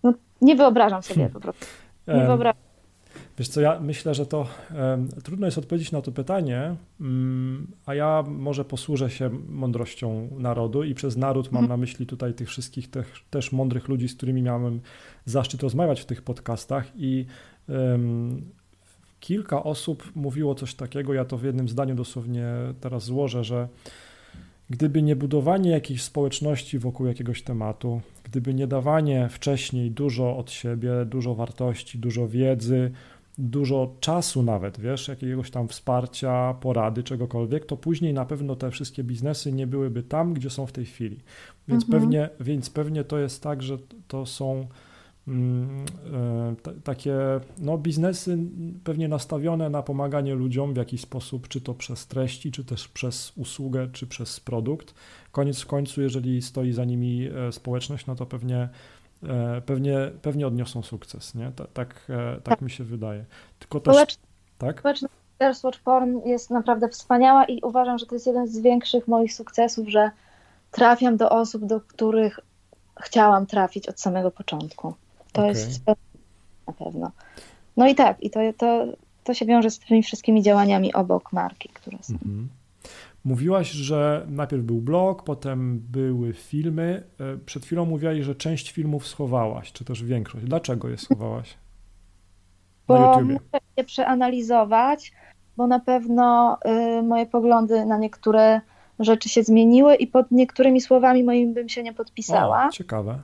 [0.03, 1.33] no nie wyobrażam sobie hmm.
[1.33, 1.67] po prostu.
[2.09, 2.68] Nie wyobrażam.
[3.39, 4.47] Wiesz co, ja myślę, że to
[5.25, 10.95] trudno jest odpowiedzieć na to pytanie, um, a ja może posłużę się mądrością narodu i
[10.95, 11.69] przez naród mam mhm.
[11.69, 14.81] na myśli tutaj tych wszystkich też, też mądrych ludzi, z którymi miałem
[15.25, 17.27] zaszczyt rozmawiać w tych podcastach i
[19.21, 22.47] kilka osób mówiło coś takiego, ja to w jednym zdaniu dosłownie
[22.81, 23.69] teraz złożę, że
[24.71, 30.91] gdyby nie budowanie jakiejś społeczności wokół jakiegoś tematu, gdyby nie dawanie wcześniej dużo od siebie,
[31.07, 32.91] dużo wartości, dużo wiedzy,
[33.39, 39.05] dużo czasu nawet, wiesz, jakiegoś tam wsparcia, porady, czegokolwiek, to później na pewno te wszystkie
[39.05, 41.21] biznesy nie byłyby tam, gdzie są w tej chwili.
[41.69, 42.03] Więc, mhm.
[42.03, 44.67] pewnie, więc pewnie to jest tak, że to są
[45.29, 47.15] Mm, e, takie
[47.59, 48.39] no, biznesy
[48.85, 53.33] pewnie nastawione na pomaganie ludziom w jakiś sposób, czy to przez treści, czy też przez
[53.37, 54.95] usługę, czy przez produkt.
[55.33, 58.69] Koniec w końcu, jeżeli stoi za nimi e, społeczność, no to pewnie,
[59.67, 61.35] pewnie, pewnie odniosą sukces.
[61.35, 61.53] Nie?
[61.57, 63.25] Tak, tak, tak, tak mi się wydaje.
[63.59, 64.17] Tylko też.
[64.59, 64.79] Tak?
[64.79, 69.35] Społeczność Watch Porn jest naprawdę wspaniała i uważam, że to jest jeden z większych moich
[69.35, 70.11] sukcesów, że
[70.71, 72.41] trafiam do osób, do których
[73.01, 74.95] chciałam trafić od samego początku.
[75.33, 75.49] To okay.
[75.49, 75.87] jest
[76.67, 77.11] na pewno.
[77.77, 78.87] No i tak, i to, to,
[79.25, 82.15] to się wiąże z tymi wszystkimi działaniami obok marki, które są.
[82.15, 82.49] Mhm.
[83.25, 87.03] Mówiłaś, że najpierw był blog, potem były filmy.
[87.21, 90.45] E, przed chwilą mówiłaś, że część filmów schowałaś, czy też większość.
[90.45, 91.57] Dlaczego je schowałaś?
[92.89, 93.35] Na bo YouTubie?
[93.35, 95.13] muszę je przeanalizować,
[95.57, 96.59] bo na pewno
[96.99, 98.61] y, moje poglądy na niektóre
[98.99, 102.67] rzeczy się zmieniły i pod niektórymi słowami moimi bym się nie podpisała.
[102.67, 103.23] O, ciekawe.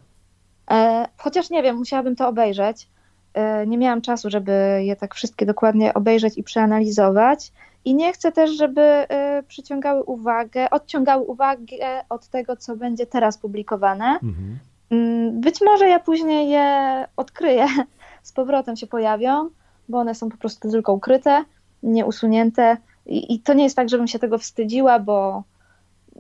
[0.71, 2.89] E, chociaż nie wiem, musiałabym to obejrzeć.
[3.35, 7.53] E, nie miałam czasu, żeby je tak wszystkie dokładnie obejrzeć i przeanalizować.
[7.85, 13.39] I nie chcę też, żeby e, przyciągały uwagę, odciągały uwagę od tego, co będzie teraz
[13.39, 14.05] publikowane.
[14.05, 14.59] Mhm.
[14.91, 17.67] Mm, być może ja później je odkryję,
[18.23, 19.51] z powrotem się pojawią,
[19.89, 21.45] bo one są po prostu tylko ukryte,
[21.83, 22.77] nieusunięte.
[23.07, 25.43] I, I to nie jest tak, żebym się tego wstydziła, bo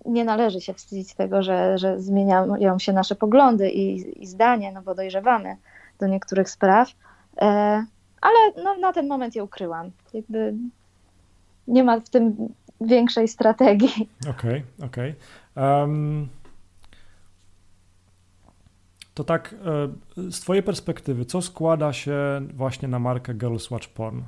[0.06, 4.82] nie należy się wstydzić tego, że, że zmieniają się nasze poglądy i, i zdanie, no
[4.82, 5.56] bo dojrzewamy
[6.00, 6.90] do niektórych spraw.
[7.40, 7.46] E,
[8.20, 9.90] ale no, na ten moment je ukryłam.
[10.14, 10.54] Jakby
[11.68, 12.48] nie ma w tym
[12.80, 14.08] większej strategii.
[14.30, 15.14] Okej, okay, okej.
[15.54, 15.80] Okay.
[15.80, 16.28] Um,
[19.14, 19.54] to tak,
[20.18, 22.16] e, z Twojej perspektywy, co składa się
[22.54, 24.18] właśnie na markę Girls Watch Porn?
[24.18, 24.20] E,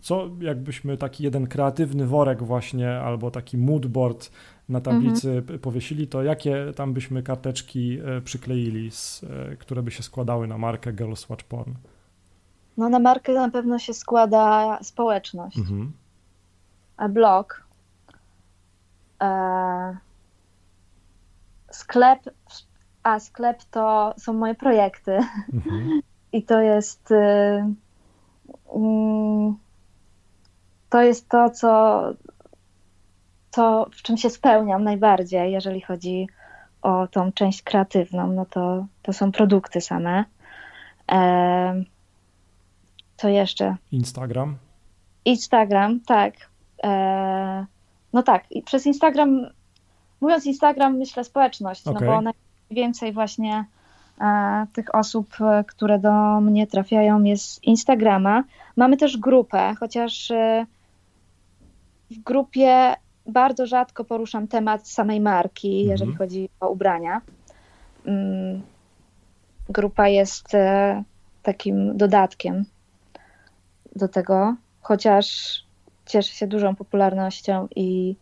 [0.00, 4.30] co jakbyśmy taki jeden kreatywny worek właśnie, albo taki moodboard
[4.68, 5.58] na tablicy mhm.
[5.58, 10.58] powiesili, to jakie tam byśmy karteczki e, przykleili, z, e, które by się składały na
[10.58, 11.72] markę Girls Watch Porn?
[12.76, 15.92] No na markę na pewno się składa społeczność, mhm.
[16.96, 17.66] a blog,
[19.22, 19.96] e,
[21.70, 22.20] sklep,
[23.02, 25.18] a sklep to są moje projekty
[25.52, 26.00] mhm.
[26.32, 27.08] i to jest
[28.74, 29.56] mm,
[30.90, 32.02] to jest to, co,
[33.56, 36.28] to, w czym się spełniam najbardziej, jeżeli chodzi
[36.82, 40.24] o tą część kreatywną, no to, to są produkty same.
[41.12, 41.84] E,
[43.16, 43.76] co jeszcze?
[43.92, 44.56] Instagram.
[45.24, 46.34] Instagram, tak.
[46.84, 47.66] E,
[48.12, 49.46] no tak, przez Instagram,
[50.20, 52.08] mówiąc Instagram, myślę społeczność, Okay.
[52.08, 52.32] no bo
[52.70, 53.64] najwięcej właśnie
[54.20, 58.44] e, tych osób, e, które do mnie trafiają jest z Instagrama.
[58.76, 60.66] Mamy też grupę, chociaż e,
[62.10, 62.96] w grupie
[63.28, 65.90] bardzo rzadko poruszam temat samej marki, Mhm.
[65.90, 67.20] jeżeli chodzi o ubrania.
[68.06, 68.62] Mm,
[69.68, 71.02] Grupa jest e,
[71.42, 72.64] takim dodatkiem
[73.96, 75.56] do tego, chociaż
[76.06, 78.16] cieszy się dużą popularnością i,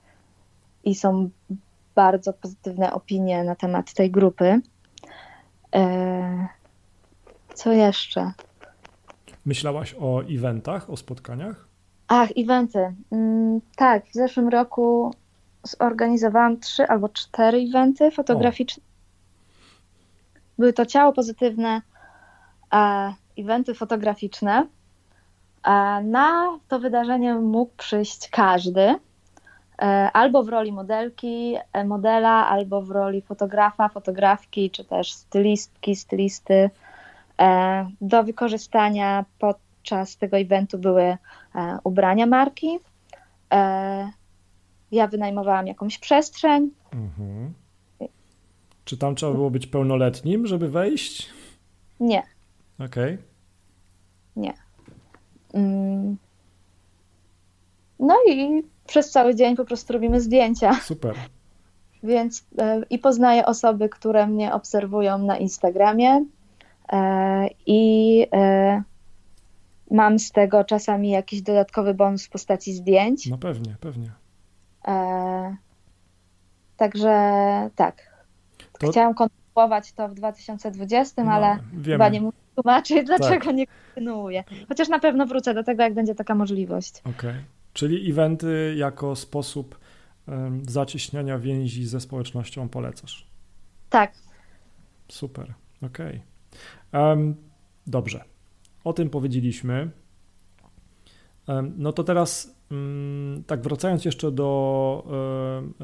[0.84, 1.30] i są
[1.94, 4.60] bardzo pozytywne opinie na temat tej grupy.
[5.74, 6.48] E,
[7.54, 8.32] Co jeszcze?
[9.46, 11.68] Myślałaś o eventach, o spotkaniach?
[12.08, 12.94] Ach, eventy.
[13.12, 15.14] Mm, tak, w zeszłym roku
[15.62, 18.82] zorganizowałam trzy albo cztery eventy fotograficzne.
[20.58, 21.82] Były to ciało pozytywne,
[22.72, 24.66] e, eventy fotograficzne.
[25.64, 32.82] E, na to wydarzenie mógł przyjść każdy, e, albo w roli modelki, e, modela, albo
[32.82, 36.70] w roli fotografa, fotografki, czy też stylistki, stylisty.
[37.40, 39.24] E, do wykorzystania
[39.84, 41.18] podczas tego eventu były e,
[41.84, 42.78] ubrania marki.
[43.52, 44.10] E,
[44.92, 46.70] ja wynajmowałam jakąś przestrzeń.
[46.92, 47.54] Mhm.
[48.84, 51.30] Czy tam trzeba było być pełnoletnim, żeby wejść?
[52.00, 52.22] Nie,
[52.78, 53.18] Okej.
[55.54, 56.16] Mm.
[57.98, 61.14] No i przez cały dzień po prostu robimy zdjęcia, Super.
[62.02, 66.24] więc e, i poznaję osoby, które mnie obserwują na Instagramie
[67.66, 68.26] i
[69.94, 73.26] mam z tego czasami jakiś dodatkowy bonus w postaci zdjęć.
[73.26, 74.10] No pewnie, pewnie.
[74.88, 75.56] E,
[76.76, 77.10] Także
[77.76, 78.24] tak.
[78.78, 81.84] To- Chciałam kontynuować to w 2020, No, ale wiemy.
[81.94, 84.44] chyba nie muszę tłumaczyć, dlaczego nie kontynuuję.
[84.68, 87.02] Chociaż na pewno wrócę do tego, jak będzie taka możliwość.
[87.04, 87.34] Okej.
[87.72, 89.78] Czyli eventy jako sposób
[90.28, 93.26] em, zacieśniania więzi ze społecznością polecasz.
[93.90, 94.12] Tak,
[95.08, 96.22] Super, okej.
[96.92, 97.34] Em,
[97.86, 98.24] Dobrze,
[98.84, 99.90] o tym powiedzieliśmy.
[101.76, 105.06] No to teraz, mm, tak wracając jeszcze do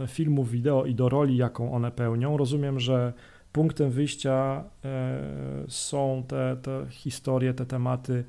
[0.09, 3.13] filmów wideo i do roli, jaką one pełnią, rozumiem, że
[3.53, 8.25] punktem wyjścia e, są te, te historie, te tematy,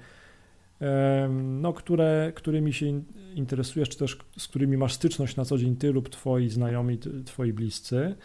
[0.79, 3.03] em, no, które, którymi się in-
[3.35, 7.53] interesujesz, czy też z którymi masz styczność na co dzień ty lub twoi znajomi, twoi
[7.53, 8.15] bliscy.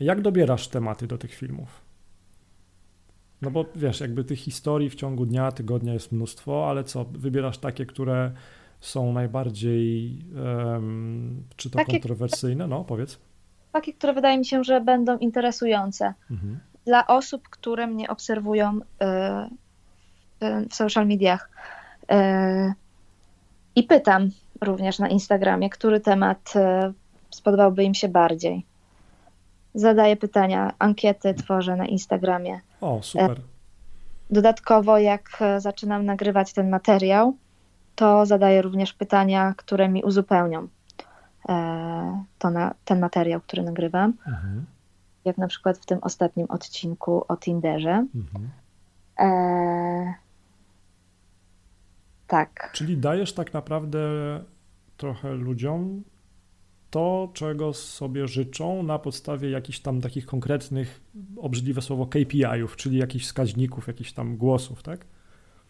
[0.00, 1.85] Jak dobierasz tematy do tych filmów?
[3.42, 7.58] No bo wiesz, jakby tych historii w ciągu dnia, tygodnia jest mnóstwo, ale co, wybierasz
[7.58, 8.32] takie, które
[8.80, 10.18] są najbardziej,
[10.76, 12.66] em, czy to Takie- kontrowersyjne?
[12.66, 13.18] No, powiedz.
[13.72, 16.58] takie, które wydaje mi się, że będą interesujące Mhm.
[16.86, 19.48] dla osób, które mnie obserwują e,
[20.40, 21.50] w- w social mediach.
[22.10, 22.72] E,
[23.76, 26.52] I pytam również na Instagramie, który temat
[27.30, 28.66] spodobałby im się bardziej.
[29.76, 32.60] Zadaję pytania, ankiety tworzę na Instagramie.
[32.80, 33.40] O, super.
[34.30, 37.36] Dodatkowo, jak e, zaczynam nagrywać ten materiał,
[37.94, 40.68] to zadaję również pytania, które mi uzupełnią
[41.48, 44.12] e, to na, ten materiał, który nagrywam.
[44.26, 44.66] Mhm.
[45.24, 48.06] Jak na przykład w tym ostatnim odcinku o Tinderze.
[48.14, 48.50] Mhm.
[49.18, 50.14] E,
[52.26, 54.00] tak, Czyli dajesz tak naprawdę
[54.96, 56.02] trochę ludziom
[56.96, 61.00] to, czego sobie życzą na podstawie jakichś tam takich konkretnych,
[61.36, 65.04] obrzydliwe słowo, KPI-ów, czyli jakichś wskaźników, jakichś tam głosów, tak?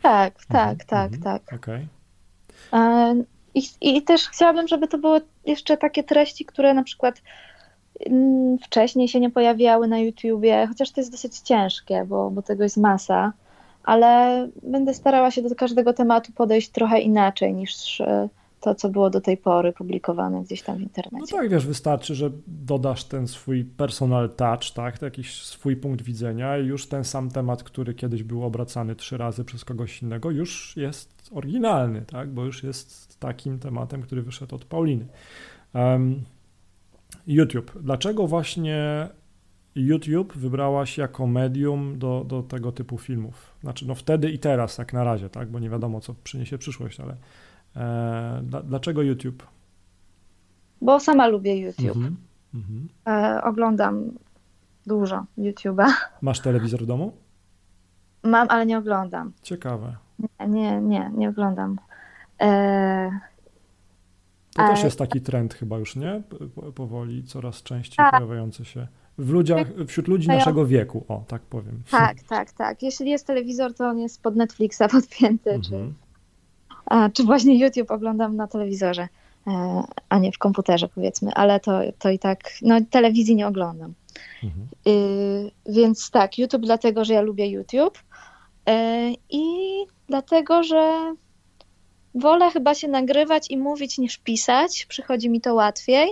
[0.02, 1.22] tak, tak, Mhm, tak, mhm.
[1.22, 1.52] tak.
[1.60, 1.86] Okej.
[2.72, 3.14] E,
[3.54, 7.22] I, I też chciałabym, żeby to były jeszcze takie treści, które na przykład
[8.00, 12.62] mm, wcześniej się nie pojawiały na YouTubie, chociaż to jest dosyć ciężkie, bo, bo tego
[12.62, 13.32] jest masa,
[13.84, 18.28] ale będę starała się do każdego tematu podejść trochę inaczej niż e,
[18.66, 21.36] to, co było do tej pory publikowane gdzieś tam w No internecie.
[21.36, 26.66] tak, wiesz, wystarczy, że dodasz ten swój personal touch, tak, jakiś swój punkt widzenia i
[26.66, 31.30] już ten sam temat, który kiedyś był obracany trzy razy przez kogoś innego, już jest
[31.32, 35.06] oryginalny, tak, bo już jest takim tematem, który wyszedł od Pauliny.
[35.74, 36.22] Em,
[37.26, 37.72] YouTube.
[37.82, 39.08] Dlaczego właśnie
[39.74, 43.54] YouTube wybrałaś jako medium do, do tego typu filmów?
[43.62, 47.00] Znaczy, no wtedy i teraz, jak na razie, tak, bo nie wiadomo, co przyniesie przyszłość,
[47.00, 47.16] ale
[48.64, 49.46] dlaczego YouTube?
[50.80, 51.96] Bo sama lubię YouTube.
[51.96, 52.16] Mhm.
[52.54, 52.88] Mhm.
[53.06, 54.10] E, oglądam
[54.86, 55.92] dużo YouTube'a.
[56.22, 57.12] Masz telewizor w domu?
[58.22, 59.32] Mam, ale nie oglądam.
[59.42, 59.96] Ciekawe.
[60.18, 61.78] Nie, nie, nie, nie oglądam.
[62.40, 63.10] E...
[64.54, 66.22] To też jest taki trend chyba już, nie?
[66.74, 68.10] Powoli, coraz częściej tak.
[68.10, 68.86] pojawiający się
[69.18, 71.82] w ludziach, wśród ludzi naszego wieku, o, tak powiem.
[71.90, 72.82] Tak, tak, tak.
[72.82, 75.62] Jeśli jest telewizor, to on jest pod Netflixa podpięty, mhm.
[75.62, 76.05] czy,
[77.12, 79.08] czy właśnie YouTube oglądam na telewizorze,
[79.46, 83.94] e, a nie w komputerze powiedzmy, ale to, to i tak, no telewizji nie oglądam.
[84.44, 84.68] Mhm.
[84.86, 88.72] Y, więc tak, YouTube dlatego, że ja lubię YouTube y,
[89.30, 89.44] i
[90.08, 91.14] dlatego, że
[92.14, 94.86] wolę chyba się nagrywać i mówić niż pisać.
[94.86, 96.08] Przychodzi mi to łatwiej,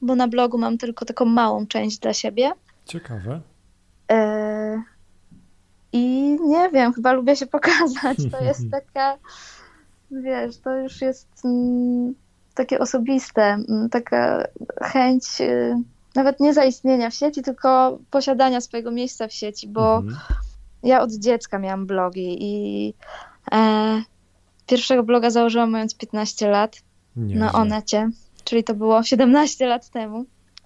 [0.00, 2.52] bo na blogu mam tylko taką małą część dla siebie.
[2.86, 3.40] Ciekawe.
[4.12, 4.14] Y,
[5.92, 8.18] I nie wiem, chyba lubię się pokazać.
[8.30, 9.18] To jest taka,
[10.22, 12.14] wiesz, to już jest mm,
[12.54, 14.44] takie osobiste, mm, taka
[14.82, 15.24] chęć
[16.14, 20.16] nawet nie zaistnienia w sieci, tylko posiadania swojego miejsca w sieci, bo mhm.
[20.82, 22.94] ja od dziecka miałam blogi i
[23.52, 24.02] e,
[24.66, 26.82] pierwszego bloga założyłam mając 15 lat
[27.16, 28.10] nie, na Onecie,
[28.44, 30.24] czyli to było 17 lat temu.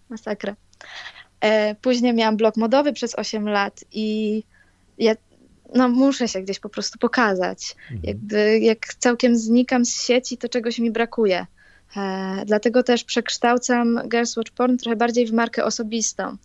[0.09, 0.55] Masakra.
[1.41, 4.43] E, później miałam blog modowy przez 8 lat i
[4.99, 5.15] ja
[5.75, 7.77] no, muszę się gdzieś po prostu pokazać.
[7.83, 8.01] Mhm.
[8.03, 11.47] Jakby jak całkiem znikam z sieci, to czegoś mi brakuje.
[11.97, 16.37] E, dlatego też przekształcam Girls Watch Porn trochę bardziej w markę osobistą.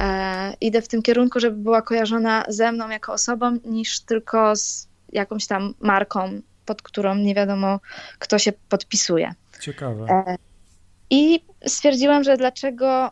[0.00, 4.88] E, idę w tym kierunku, żeby była kojarzona ze mną jako osobą, niż tylko z
[5.12, 7.80] jakąś tam marką, pod którą nie wiadomo,
[8.18, 9.34] kto się podpisuje.
[9.60, 10.06] Ciekawe.
[10.08, 10.36] E,
[11.10, 13.10] I stwierdziłam, że dlaczego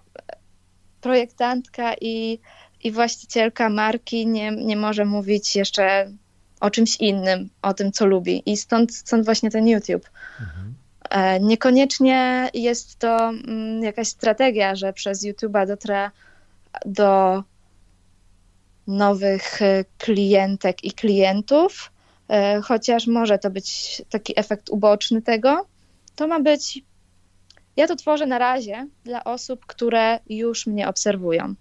[1.00, 2.38] projektantka i,
[2.82, 6.12] i właścicielka marki nie, nie może mówić jeszcze
[6.60, 8.42] o czymś innym, o tym, co lubi.
[8.46, 10.10] I stąd, stąd właśnie ten YouTube.
[10.40, 10.74] Mhm.
[11.10, 16.10] E, niekoniecznie jest to mm, jakaś strategia, że przez YouTube'a dotrę
[16.86, 17.42] do
[18.86, 21.92] nowych e, klientek i klientów,
[22.28, 25.66] e, chociaż może to być taki efekt uboczny tego.
[26.16, 26.82] To ma być.
[27.76, 31.54] Ja to tworzę na razie dla osób, które już mnie obserwują.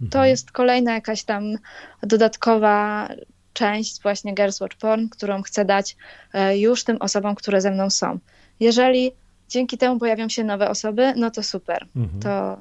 [0.00, 0.10] Mhm.
[0.10, 1.44] To jest kolejna jakaś tam
[2.02, 3.08] dodatkowa
[3.52, 5.96] część właśnie Girls Watch Porn, którą chcę dać
[6.54, 8.18] już tym osobom, które ze mną są.
[8.60, 9.12] Jeżeli
[9.48, 11.86] dzięki temu pojawią się nowe osoby, no to super.
[11.96, 12.22] Mhm.
[12.22, 12.56] To,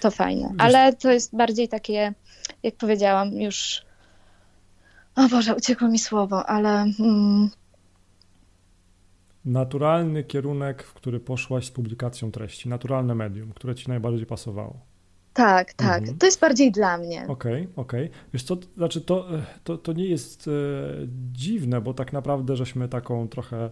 [0.00, 0.54] to fajne.
[0.58, 2.14] Ale to jest bardziej takie,
[2.62, 3.82] jak powiedziałam, już.
[5.16, 6.70] O Boże, uciekło mi słowo, ale.
[7.00, 7.50] Mm...
[9.44, 14.93] Naturalny kierunek, w który poszłaś z publikacją treści, naturalne medium, które ci najbardziej pasowało.
[15.34, 15.98] Tak, tak.
[15.98, 16.18] Mhm.
[16.18, 17.24] To jest bardziej dla mnie.
[17.28, 18.06] Okej, okay, okej.
[18.06, 18.18] Okay.
[18.32, 19.28] Wiesz co, znaczy to,
[19.64, 20.50] to, to nie jest e,
[21.32, 23.70] dziwne, bo tak naprawdę żeśmy taką trochę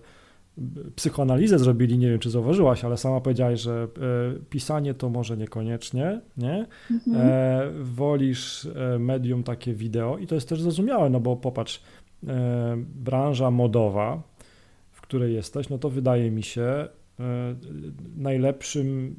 [0.96, 3.88] psychoanalizę zrobili, nie wiem czy zauważyłaś, ale sama powiedziałaś, że
[4.36, 6.66] e, pisanie to może niekoniecznie, nie?
[6.90, 7.16] Mhm.
[7.16, 11.82] E, wolisz e, medium takie wideo i to jest też zrozumiałe, no bo popatrz,
[12.26, 14.22] e, branża modowa,
[14.90, 16.88] w której jesteś, no to wydaje mi się e,
[18.16, 19.16] najlepszym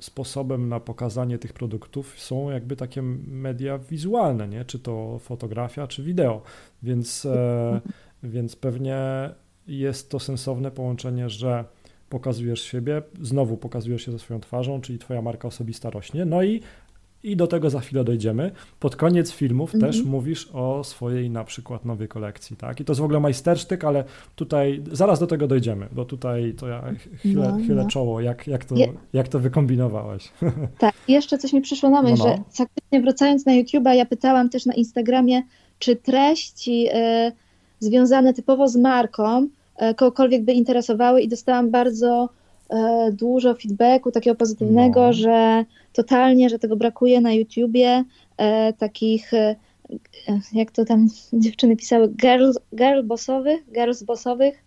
[0.00, 4.64] sposobem na pokazanie tych produktów są jakby takie media wizualne, nie?
[4.64, 6.42] Czy to fotografia, czy wideo,
[6.82, 7.80] więc, e,
[8.22, 8.98] więc pewnie
[9.66, 11.64] jest to sensowne połączenie, że
[12.08, 16.60] pokazujesz siebie, znowu pokazujesz się ze swoją twarzą, czyli twoja marka osobista rośnie, no i
[17.24, 18.50] i do tego za chwilę dojdziemy.
[18.80, 19.80] Pod koniec filmów -hmm.
[19.80, 22.80] też mówisz o swojej na przykład nowej kolekcji, tak?
[22.80, 24.04] I to jest w ogóle majstersztyk, ale
[24.36, 26.84] tutaj zaraz do tego dojdziemy, bo tutaj to ja
[27.16, 27.88] chylę, no, chylę no.
[27.88, 28.92] czoło, jak, jak, to, Je...
[29.12, 30.28] jak to wykombinowałaś.
[30.78, 32.36] Tak, jeszcze coś mi przyszło na myśl, no, no.
[32.36, 35.42] że faktycznie wracając na YouTube'a, ja pytałam też na Instagramie,
[35.78, 37.32] czy treści y,
[37.80, 39.48] związane typowo z marką
[39.80, 42.28] E, kogokolwiek by interesowały i dostałam bardzo
[42.70, 45.12] e, dużo feedbacku takiego pozytywnego, no.
[45.12, 48.04] że totalnie, że tego brakuje na YouTubie,
[48.36, 49.30] e, takich
[50.52, 54.64] jak to tam dziewczyny pisały, girls, girl bossowych, girls bossowych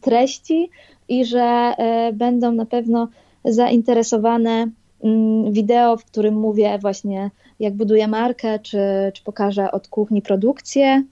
[0.00, 0.70] treści
[1.08, 1.74] i że
[2.12, 3.08] będą na pewno
[3.44, 4.70] zainteresowane
[5.04, 8.78] mm, wideo, w którym mówię właśnie jak buduję markę, czy,
[9.14, 11.04] czy pokażę od kuchni produkcję.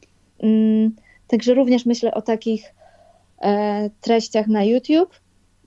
[0.42, 0.92] Mm,
[1.28, 2.74] także również myślę o takich
[3.42, 5.20] E, treściach na YouTube.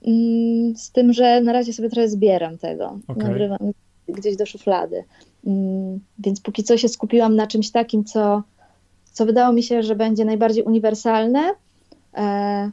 [0.08, 3.00] Mm, z tym, że na razie sobie trochę zbieram tego.
[3.08, 3.28] Okay.
[3.28, 3.72] Nagrywam
[4.08, 5.04] gdzieś do szuflady.
[5.48, 8.44] Mm, więc póki co się skupiłam na czymś takim, co,
[9.14, 11.54] co wydało mi się, że będzie najbardziej uniwersalne
[12.18, 12.72] e,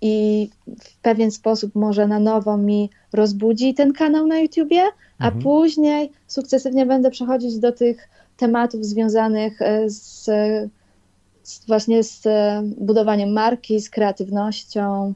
[0.00, 0.50] i
[0.80, 4.82] w pewien sposób może na nowo mi rozbudzi ten kanał na YouTubie,
[5.18, 5.42] a mhm.
[5.42, 10.30] później sukcesywnie będę przechodzić do tych tematów związanych e, z
[11.44, 15.14] z, właśnie z e, budowaniem marki, z kreatywnością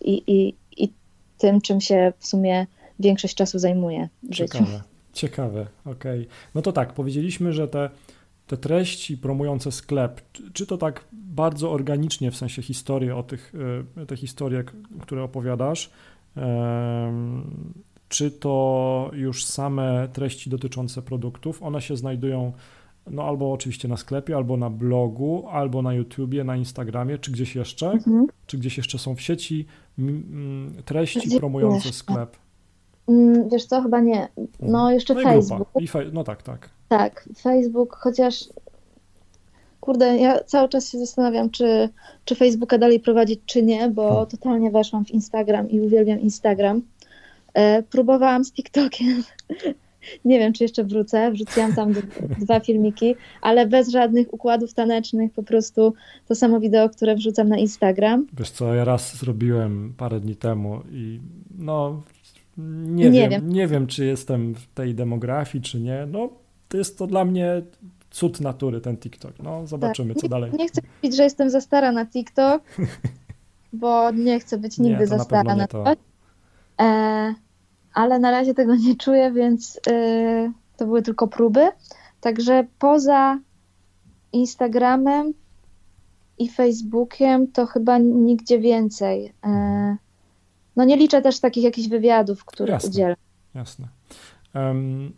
[0.00, 0.54] i, i,
[0.84, 0.92] i
[1.38, 2.66] tym, czym się w sumie
[3.00, 4.82] większość czasu zajmuje w Ciekawe.
[5.12, 6.20] Ciekawe, okej.
[6.20, 6.34] Okay.
[6.54, 7.90] No to tak, powiedzieliśmy, że te
[8.46, 10.20] te treści promujące sklep,
[10.52, 13.52] czy to tak bardzo organicznie, w sensie historii o tych,
[13.96, 14.64] e, te historie,
[15.00, 15.90] które opowiadasz,
[18.08, 22.52] czy to już same treści dotyczące produktów, one się znajdują
[23.10, 27.56] no albo oczywiście na sklepie, albo na blogu, albo na YouTubie, na Instagramie, czy gdzieś
[27.56, 27.90] jeszcze?
[27.90, 28.26] Mhm.
[28.46, 29.66] Czy gdzieś jeszcze są w sieci
[30.84, 31.92] treści gdzie promujące jeszcze?
[31.92, 32.36] sklep?
[33.08, 34.28] Mm, wiesz co, chyba nie.
[34.60, 35.68] No, jeszcze no Facebook.
[35.80, 36.70] I fe no tak, tak.
[36.88, 38.48] Tak, Facebook, chociaż
[39.80, 41.88] kurde, ja cały czas się zastanawiam, czy,
[42.24, 44.26] czy Facebooka dalej prowadzić, czy nie, bo hmm.
[44.26, 46.82] totalnie weszłam w Instagram i uwielbiam Instagram.
[47.54, 49.22] E, próbowałam z TikTokiem.
[50.24, 51.32] Nie wiem, czy jeszcze wrócę.
[51.32, 51.92] Wrzuciłam tam
[52.38, 55.94] dwa filmiki, ale bez żadnych układów tanecznych, po prostu
[56.28, 58.26] to samo wideo, które wrzucam na Instagram.
[58.38, 61.20] Wiesz co, ja raz zrobiłem parę dni temu i
[61.58, 62.02] no
[62.58, 66.06] nie, nie wiem, wiem, nie wiem, czy jestem w tej demografii, czy nie.
[66.06, 66.28] No,
[66.68, 67.62] to jest to dla mnie
[68.10, 69.32] cud natury, ten TikTok.
[69.42, 70.22] No, zobaczymy, tak.
[70.22, 70.50] co dalej.
[70.58, 72.62] Nie chcę mówić, że jestem za stara na TikTok,
[73.72, 75.84] bo nie chcę być nigdy nie, za stara na to.
[76.80, 77.34] E,
[77.94, 81.68] ale na razie tego nie czuję, więc e, to były tylko próby.
[82.20, 83.38] Także poza
[84.32, 85.32] Instagramem
[86.38, 89.32] i Facebookiem to chyba nigdzie więcej.
[89.44, 89.96] E,
[90.76, 93.16] no nie liczę też takich jakichś wywiadów, których jasne, udzielam.
[93.54, 93.88] Jasne.
[94.54, 95.12] Um,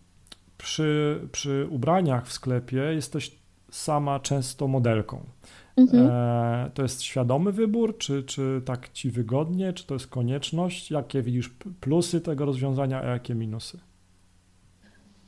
[0.59, 3.44] przy, przy ubraniach w sklepie jesteś
[3.75, 5.21] sama często modelką.
[5.77, 6.09] Mhm.
[6.11, 10.91] E, to jest świadomy wybór, czy, czy tak ci wygodnie, czy to jest konieczność?
[10.91, 13.79] Jakie widzisz plusy tego rozwiązania, a jakie minusy?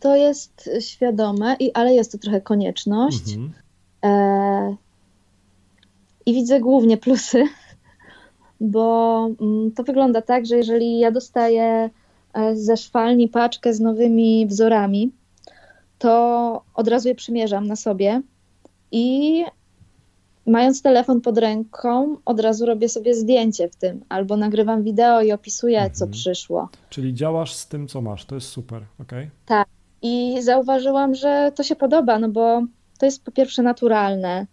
[0.00, 3.34] To jest świadome, i, ale jest to trochę konieczność.
[3.34, 3.52] Mhm.
[4.04, 4.76] E,
[6.26, 7.44] I widzę głównie plusy,
[8.60, 11.90] bo mm, to wygląda tak, że jeżeli ja dostaję
[12.32, 15.12] e, ze szwalni paczkę z nowymi wzorami,
[15.98, 18.22] to od razu je przymierzam na sobie
[18.96, 19.44] i
[20.46, 25.32] mając telefon pod ręką, od razu robię sobie zdjęcie w tym, albo nagrywam wideo i
[25.32, 25.94] opisuję, mhm.
[25.94, 26.68] co przyszło.
[26.90, 29.12] Czyli działasz z tym, co masz, to jest super, ok?
[29.46, 29.68] Tak.
[30.02, 32.62] I zauważyłam, że to się podoba, no bo
[32.98, 34.46] to jest po pierwsze naturalne.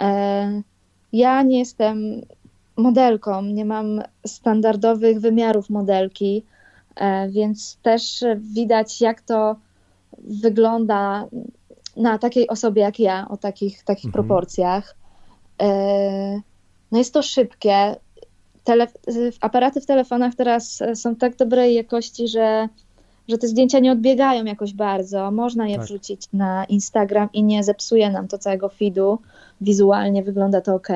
[0.00, 0.62] E,
[1.12, 2.22] ja nie jestem
[2.76, 6.44] modelką, nie mam standardowych wymiarów modelki,
[6.96, 9.56] e, więc też widać, jak to
[10.18, 11.28] wygląda
[11.96, 14.12] na takiej osobie jak ja, o takich, takich mhm.
[14.12, 14.96] proporcjach.
[15.62, 16.40] E,
[16.92, 17.96] no jest to szybkie.
[18.64, 18.86] Tele,
[19.40, 22.68] aparaty w telefonach teraz są tak dobrej jakości, że,
[23.28, 25.30] że te zdjęcia nie odbiegają jakoś bardzo.
[25.30, 25.84] Można je tak.
[25.84, 29.18] wrzucić na Instagram i nie zepsuje nam to całego feedu.
[29.60, 30.88] Wizualnie wygląda to ok.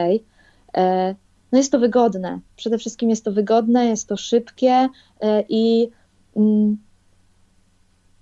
[0.77, 1.15] E,
[1.53, 2.41] no jest to wygodne.
[2.57, 4.89] Przede wszystkim jest to wygodne, jest to szybkie
[5.21, 5.89] e, i,
[6.37, 6.77] mm,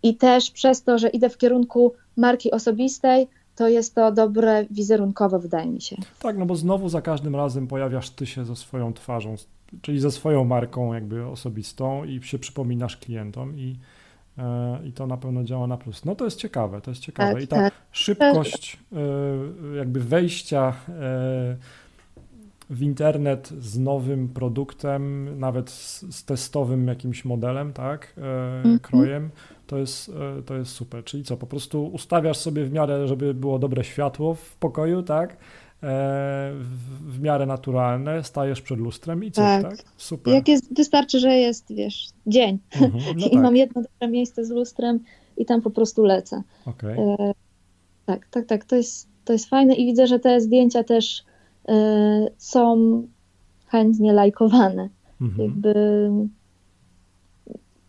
[0.03, 5.39] i też przez to, że idę w kierunku marki osobistej, to jest to dobre wizerunkowo,
[5.39, 5.97] wydaje mi się.
[6.19, 9.35] Tak, no bo znowu za każdym razem pojawiasz ty się ze swoją twarzą,
[9.83, 13.77] czyli ze swoją marką jakby osobistą i się przypominasz klientom i,
[14.39, 16.05] e, i to na pewno działa na plus.
[16.05, 17.35] No to jest ciekawe, to jest ciekawe.
[17.35, 17.75] Tak, I ta tak.
[17.93, 18.79] szybkość
[19.73, 21.57] e, jakby wejścia e,
[22.71, 29.29] w internet z nowym produktem, nawet z, testowym jakimś modelem, tak, mm -hmm.
[29.71, 30.09] To jest,
[30.39, 31.05] e, to jest super.
[31.05, 35.31] Czyli co, po prostu ustawiasz sobie w miarę, żeby było dobre światło w pokoju, tak?
[35.33, 35.37] E,
[37.01, 39.63] w, miarę naturalne, stajesz przed lustrem i co, tak?
[39.63, 39.77] tak?
[39.97, 40.35] Super.
[40.35, 43.43] Jak jest, wystarczy, że jest, wiesz, dzień mhm, no i tak.
[43.43, 45.01] mam jedno dobre miejsce z lustrem
[45.37, 46.43] i tam po prostu lecę.
[46.67, 46.97] Okay.
[46.99, 47.33] E,
[48.07, 51.25] tak, tak, tak, to jest, to jest fajne i widzę, że te zdjęcia też
[51.69, 53.03] e, są
[53.67, 54.89] chętnie lajkowane.
[55.21, 55.49] Mhm.
[55.49, 55.75] Jakby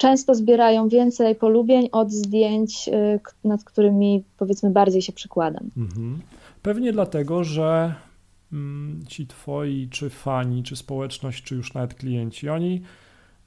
[0.02, 5.70] często zbierają więcej polubień od zdjęć, y, nad którymi powiedzmy bardziej się przykładam.
[5.78, 6.20] Mhm.
[6.62, 7.94] Pewnie dlatego, że
[8.54, 12.82] mm, ci twoi, czy fani, czy społeczność, czy już nawet klienci, oni,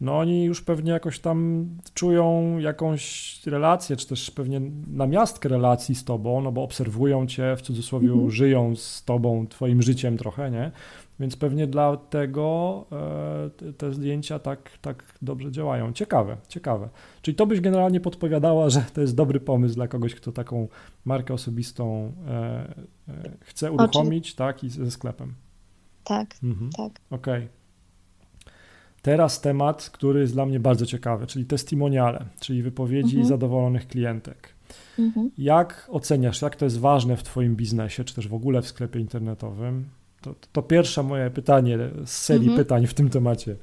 [0.00, 6.04] no oni już pewnie jakoś tam czują jakąś relację, czy też pewnie namiastkę relacji z
[6.04, 8.30] tobą, no bo obserwują cię, w cudzysłowie mhm.
[8.30, 10.70] żyją z tobą, twoim życiem trochę, nie?
[11.20, 12.84] Więc pewnie dlatego
[13.66, 15.92] e, te zdjęcia tak, tak dobrze działają.
[15.92, 16.88] Ciekawe, ciekawe.
[17.22, 20.68] Czyli to byś generalnie podpowiadała, że to jest dobry pomysł dla kogoś, kto taką
[21.04, 22.30] markę osobistą e,
[23.08, 25.34] e, chce uruchomić, tak, i ze sklepem.
[26.04, 26.70] Tak, mhm.
[26.70, 26.92] tak.
[27.10, 27.34] Okej.
[27.34, 27.48] Okay.
[29.02, 33.26] Teraz temat, który jest dla mnie bardzo ciekawy, czyli testimoniale, czyli wypowiedzi mhm.
[33.26, 34.54] zadowolonych klientek.
[34.98, 35.30] Mhm.
[35.38, 39.00] Jak oceniasz, jak to jest ważne w Twoim biznesie, czy też w ogóle w sklepie
[39.00, 39.84] internetowym?
[40.24, 42.64] To, to pierwsze moje pytanie z serii mhm.
[42.64, 43.56] pytań w tym temacie.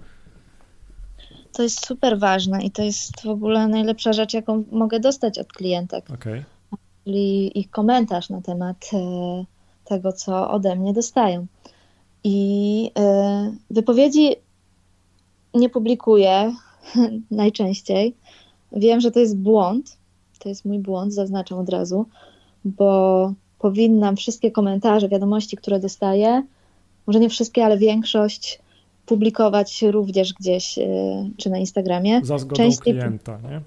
[1.54, 5.54] To jest super ważne i to jest w ogóle najlepsza rzecz, jaką mogę dostać od
[5.54, 6.10] klientek.
[6.12, 6.44] Okay.
[7.04, 8.98] czyli ich komentarz na temat e,
[9.86, 11.46] tego, co ode mnie dostają.
[12.24, 14.36] I e, wypowiedzi
[15.54, 16.56] nie publikuję
[17.32, 18.16] najczęściej.
[18.72, 19.98] Wiem, że to jest błąd.
[20.40, 22.06] To jest mój błąd, zaznaczam od razu,
[22.66, 26.44] bo powinnam wszystkie komentarze, wiadomości, które dostaję,
[27.08, 28.60] może nie wszystkie, ale większość
[29.06, 30.84] publikować również gdzieś, e,
[31.38, 32.22] czy na Instagramie.
[32.24, 32.94] Za zgodą Częściej...
[32.94, 33.62] klienta, nie?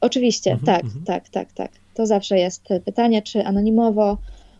[0.00, 1.04] Oczywiście, mhm, tak, mhm.
[1.04, 1.70] tak, tak, tak.
[1.94, 4.18] To zawsze jest pytanie, czy anonimowo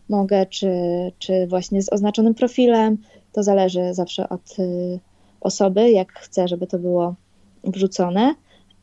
[0.09, 0.71] mogę, czy,
[1.19, 2.97] czy właśnie z oznaczonym profilem.
[3.33, 4.99] To zależy zawsze od y,
[5.41, 7.15] osoby, jak chcę, żeby to było
[7.63, 8.35] wrzucone.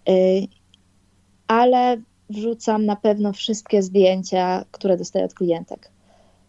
[0.08, 0.12] Y,
[1.48, 1.96] ale
[2.30, 5.93] wrzucam na pewno wszystkie zdjęcia, które dostaję od klientek.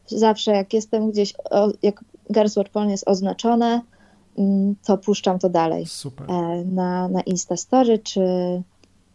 [0.07, 1.33] Zawsze jak jestem gdzieś,
[1.83, 2.03] jak
[2.33, 3.81] Girls Watch Porn jest oznaczone,
[4.37, 5.85] mm, to puszczam to dalej.
[5.85, 6.31] Super.
[6.31, 8.21] E, na, na Instastory, czy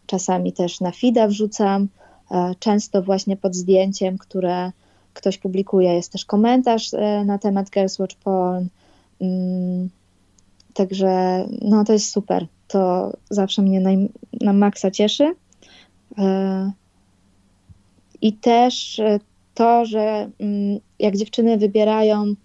[0.05, 1.87] czasami też na feeda wrzucam.
[2.31, 4.71] E, często właśnie pod zdjęciem, które
[5.13, 8.65] ktoś publikuje, jest też komentarz e, na temat Girls Watch Porn.
[9.21, 9.89] Mm,
[10.73, 12.47] także no to jest super.
[12.67, 13.89] To zawsze mnie na,
[14.41, 15.35] na maksa cieszy.
[18.21, 19.01] I też
[19.53, 22.35] to, że mm, jak dziewczyny wybierają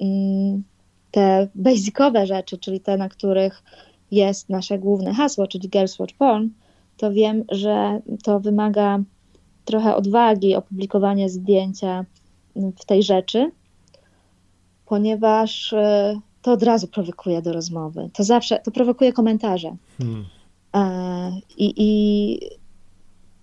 [0.00, 0.62] mm,
[1.10, 3.62] te basicowe rzeczy, czyli te, na których
[4.10, 6.48] jest nasze główne hasło, czyli Girls Watch Porn,
[6.96, 8.98] to wiem, że to wymaga
[9.64, 12.04] trochę odwagi opublikowanie zdjęcia
[12.56, 13.50] w tej rzeczy,
[14.86, 18.10] ponieważ e, to od razu prowokuje do rozmowy.
[18.12, 19.76] To zawsze, to prowokuje komentarze.
[19.98, 20.24] Hmm.
[20.74, 22.40] E, I, I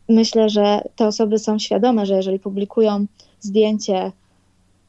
[0.09, 3.05] myślę, że te osoby są świadome, że jeżeli publikują
[3.39, 4.11] zdjęcie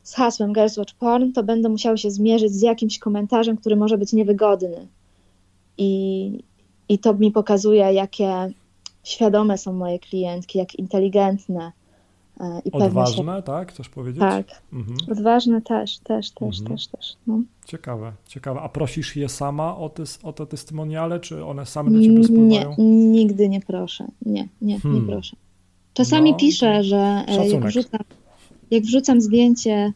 [0.02, 3.98] z hasłem Girls Watch Porn, to będą musiały się zmierzyć z jakimś komentarzem, który może
[3.98, 4.86] być niewygodny.
[5.78, 6.30] I,
[6.88, 8.52] i to mi pokazuje, jakie
[9.04, 11.72] świadome są moje klientki, jak inteligentne.
[12.40, 13.42] E, I Odważne, się...
[13.42, 13.72] tak?
[13.72, 14.20] Chcesz powiedzieć?
[14.20, 14.46] Tak.
[14.72, 14.96] Mhm.
[15.10, 16.76] Odważne też, też, też, mhm.
[16.76, 17.16] też, też.
[17.26, 17.40] No.
[17.66, 18.60] Ciekawe, ciekawe.
[18.60, 22.74] A prosisz je sama o te, o te testymoniale, czy one same do ciebie spływają?
[22.78, 24.06] Nie, nigdy nie proszę.
[24.26, 25.00] Nie, nie, hmm.
[25.00, 25.36] nie proszę.
[25.94, 28.00] Czasami no, piszę, że e, jak wrzucam,
[28.70, 29.92] jak wrzucam zdjęcie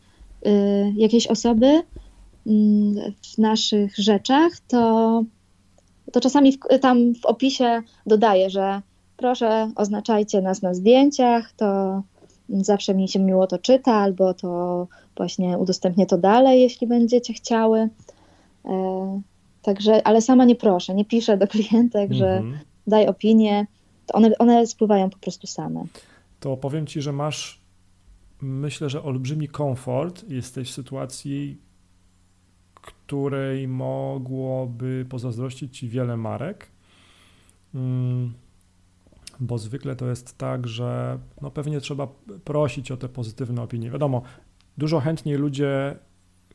[0.47, 0.51] y,
[0.97, 1.82] jakiejś osoby y,
[3.34, 5.24] w naszych rzeczach, to,
[6.12, 8.82] to czasami w, tam w opisie dodaję, że
[9.16, 12.03] proszę oznaczajcie nas na zdjęciach, to
[12.49, 14.86] zawsze mi się miło to czyta, albo to
[15.16, 17.88] właśnie udostępnię to dalej, jeśli będziecie chciały.
[18.64, 19.20] E,
[19.62, 22.59] także, ale sama nie proszę, nie piszę do klientek, mm że mhm.
[22.86, 23.66] daj opinię.
[24.12, 25.84] One, one spływają po prostu same.
[26.40, 27.61] To powiem ci, że masz,
[28.40, 30.24] myślę, że olbrzymi komfort.
[30.28, 31.59] Jesteś w sytuacji,
[32.74, 36.70] której mogłoby pozazdrościć ci wiele marek.
[39.43, 42.09] Bo zwykle to jest tak, że no pewnie trzeba
[42.45, 43.90] prosić o te pozytywne opinie.
[43.90, 44.22] Wiadomo,
[44.78, 45.97] dużo chętniej ludzie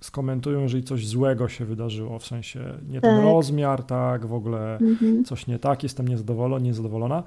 [0.01, 2.59] skomentują, jeżeli coś złego się wydarzyło, w sensie
[2.89, 3.25] nie ten tak.
[3.25, 5.23] rozmiar, tak, w ogóle mhm.
[5.23, 7.23] coś nie tak, jestem niezadowolony, niezadowolona,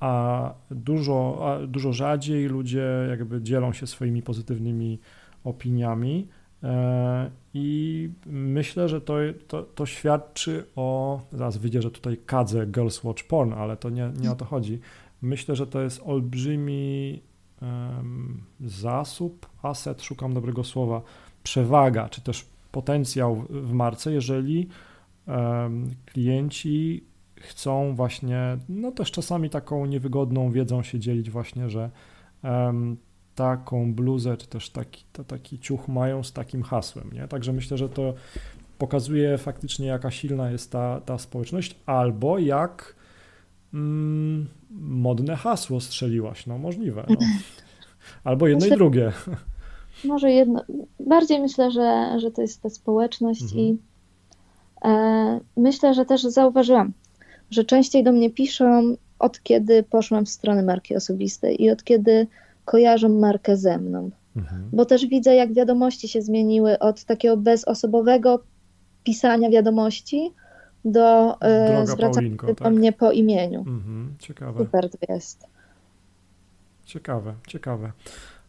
[0.00, 4.98] a dużo, a dużo rzadziej ludzie jakby dzielą się swoimi pozytywnymi
[5.44, 6.28] opiniami
[7.54, 9.14] i myślę, że to,
[9.48, 14.12] to, to, świadczy o, zaraz wyjdzie, że tutaj kadzę Girls Watch Porn, ale to nie,
[14.20, 14.80] nie o to chodzi.
[15.22, 17.22] Myślę, że to jest olbrzymi
[17.62, 21.02] um, zasób, aset, szukam dobrego słowa,
[21.42, 24.68] przewaga, czy też potencjał w marce, jeżeli
[25.26, 27.04] um, klienci
[27.40, 31.90] chcą właśnie, no też czasami taką niewygodną wiedzą się dzielić właśnie, że
[32.42, 32.96] um,
[33.34, 37.28] taką bluzę, czy też taki, to, taki ciuch mają z takim hasłem, nie?
[37.28, 38.14] Także myślę, że to
[38.78, 42.94] pokazuje faktycznie, jaka silna jest ta, ta społeczność, albo jak
[43.74, 44.48] mm,
[44.80, 47.06] modne hasło strzeliłaś, no możliwe.
[47.08, 47.16] No.
[48.24, 49.12] Albo jedno myślę, i drugie.
[50.04, 50.64] Może jedno,
[51.00, 53.60] bardziej myślę, że, że to jest ta społeczność mhm.
[53.60, 53.78] i
[54.84, 56.92] e, myślę, że też zauważyłam,
[57.50, 62.26] że częściej do mnie piszą od kiedy poszłam w stronę marki osobistej i od kiedy
[62.64, 64.10] kojarzą markę ze mną.
[64.36, 64.70] Mhm.
[64.72, 68.44] Bo też widzę, jak wiadomości się zmieniły od takiego bezosobowego
[69.04, 70.32] pisania wiadomości
[70.84, 72.72] do e, zwracania do tak?
[72.72, 73.58] mnie po imieniu.
[73.58, 74.58] Mhm, ciekawe.
[74.58, 75.46] Super to jest.
[76.84, 77.92] Ciekawe, ciekawe.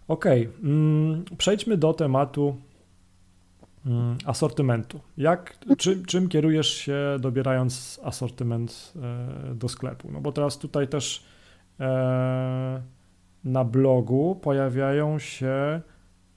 [0.08, 0.60] Okej, okay.
[0.64, 2.56] mm, przejdźmy do tematu
[3.86, 5.00] mm, asortymentu.
[5.18, 8.94] Jak, czym, czym kierujesz się dobierając asortyment
[9.52, 10.12] e, do sklepu?
[10.12, 11.24] No bo teraz tutaj też
[11.80, 12.82] e,
[13.46, 15.82] na blogu pojawiają się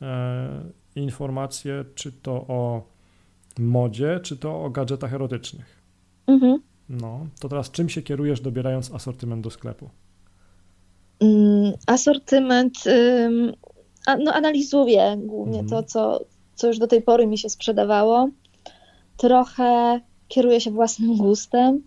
[0.02, 0.62] e,
[0.96, 2.82] informacje, czy to o
[3.58, 5.82] modzie, czy to o gadżetach erotycznych.
[6.26, 6.62] Mhm.
[6.88, 9.90] No, to teraz czym się kierujesz dobierając asortyment do sklepu?
[11.20, 12.74] Mm, asortyment
[14.24, 16.20] no, analizuję głównie to, co,
[16.54, 18.28] co już do tej pory mi się sprzedawało.
[19.16, 21.82] Trochę kieruję się własnym gustem,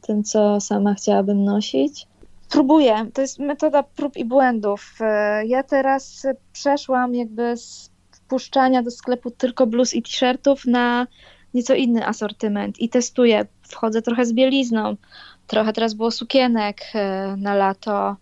[0.00, 2.06] tym, co sama chciałabym nosić.
[2.50, 4.94] Próbuję, to jest metoda prób i błędów.
[5.00, 11.06] E, ja teraz przeszłam jakby z wpuszczania do sklepu tylko bluz i t-shirtów na
[11.54, 13.46] nieco inny asortyment i testuję.
[13.62, 14.96] Wchodzę trochę z bielizną,
[15.46, 18.16] trochę teraz było sukienek e, na lato,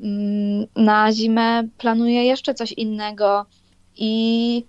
[0.00, 3.46] mm, na zimę planuję jeszcze coś innego
[3.96, 4.64] i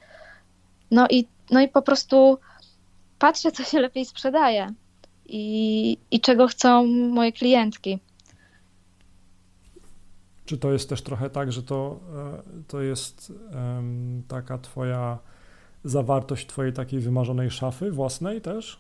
[0.92, 2.38] no i, no i po prostu
[3.20, 4.74] patrzę, co się lepiej sprzedaje
[5.26, 8.00] i, i czego chcą moje klientki.
[10.48, 15.18] Czy to jest też trochę tak, że to, e, to jest um, taka twoja
[15.84, 18.80] zawartość twojej takiej wymarzonej szafy własnej też?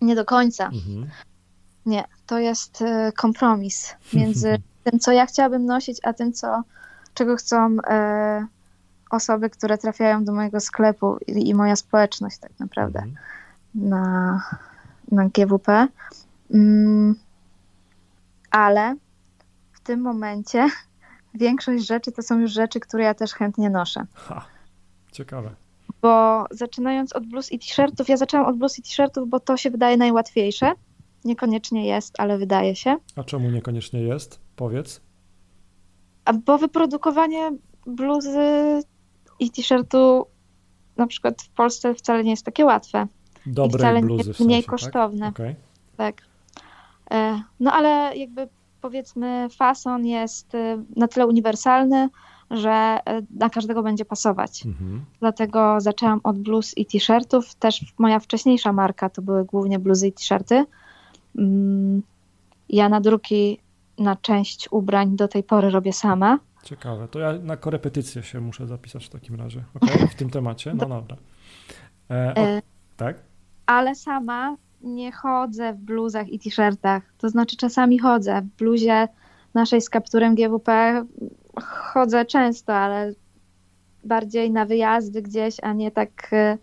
[0.00, 0.66] Nie do końca.
[0.66, 1.10] Mhm.
[1.86, 6.62] Nie, to jest e, kompromis między tym, co ja chciałabym nosić, a tym, co,
[7.14, 8.46] czego chcą e,
[9.10, 13.16] osoby, które trafiają do mojego sklepu i, i moja społeczność tak naprawdę mhm.
[13.74, 14.42] na,
[15.12, 15.88] na GWP.
[16.50, 17.14] Mm,
[18.50, 18.96] ale
[19.84, 20.68] tym momencie
[21.34, 24.06] większość rzeczy to są już rzeczy, które ja też chętnie noszę.
[24.14, 24.46] Ha,
[25.12, 25.54] ciekawe.
[26.02, 29.70] Bo zaczynając od bluz i t-shirtów, ja zaczęłam od bluz i t-shirtów, bo to się
[29.70, 30.72] wydaje najłatwiejsze.
[31.24, 32.96] Niekoniecznie jest, ale wydaje się.
[33.16, 34.40] A czemu niekoniecznie jest?
[34.56, 35.00] Powiedz.
[36.24, 37.50] A bo wyprodukowanie
[37.86, 38.80] bluzy
[39.38, 40.26] i t-shirtu
[40.96, 43.06] na przykład w Polsce wcale nie jest takie łatwe.
[43.46, 44.70] Dobre I wcale bluzy nie, w sensie, mniej tak?
[44.70, 45.28] kosztowne.
[45.28, 45.54] Okay.
[45.96, 46.22] Tak.
[47.10, 48.48] E, no ale jakby
[48.84, 52.08] powiedzmy fason jest e, na tyle uniwersalny,
[52.50, 54.66] że e, na każdego będzie pasować.
[54.66, 55.04] Mhm.
[55.20, 57.54] Dlatego zaczęłam od bluz i t-shirtów.
[57.54, 60.64] Też moja wcześniejsza marka to były głównie bluzy i t-shirty.
[61.38, 62.02] Mm,
[62.68, 63.58] ja na druki
[63.98, 66.38] na część ubrań do tej pory robię sama.
[66.62, 67.08] Ciekawe.
[67.08, 69.64] To ja na korepetycję się muszę zapisać w takim razie.
[69.74, 70.08] Okay?
[70.08, 70.74] W tym temacie.
[70.74, 71.16] No dobra.
[72.10, 72.62] E, o, e,
[72.96, 73.16] tak?
[73.66, 77.02] Ale sama nie chodzę w bluzach i t-shirtach.
[77.18, 78.42] To znaczy czasami chodzę.
[78.42, 79.08] W bluzie
[79.54, 81.04] naszej z kapturem GWP
[81.62, 83.12] chodzę często, ale
[84.04, 86.58] bardziej na wyjazdy gdzieś, a nie tak e,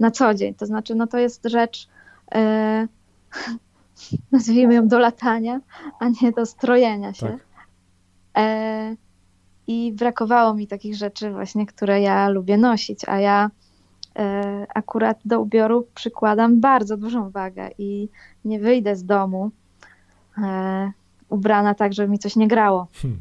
[0.00, 0.54] na co dzień.
[0.54, 1.88] To znaczy, no to jest rzecz,
[2.34, 2.88] e,
[4.32, 5.60] nazwijmy ją do latania,
[6.00, 7.26] a nie do strojenia się.
[7.26, 7.38] Tak.
[8.36, 8.96] E,
[9.66, 13.50] I brakowało mi takich rzeczy właśnie, które ja lubię nosić, a ja
[14.74, 18.08] akurat do ubioru przykładam bardzo dużą wagę i
[18.44, 19.50] nie wyjdę z domu
[20.38, 20.92] e,
[21.28, 22.88] ubrana tak, żeby mi coś nie grało.
[22.94, 23.20] Hmm.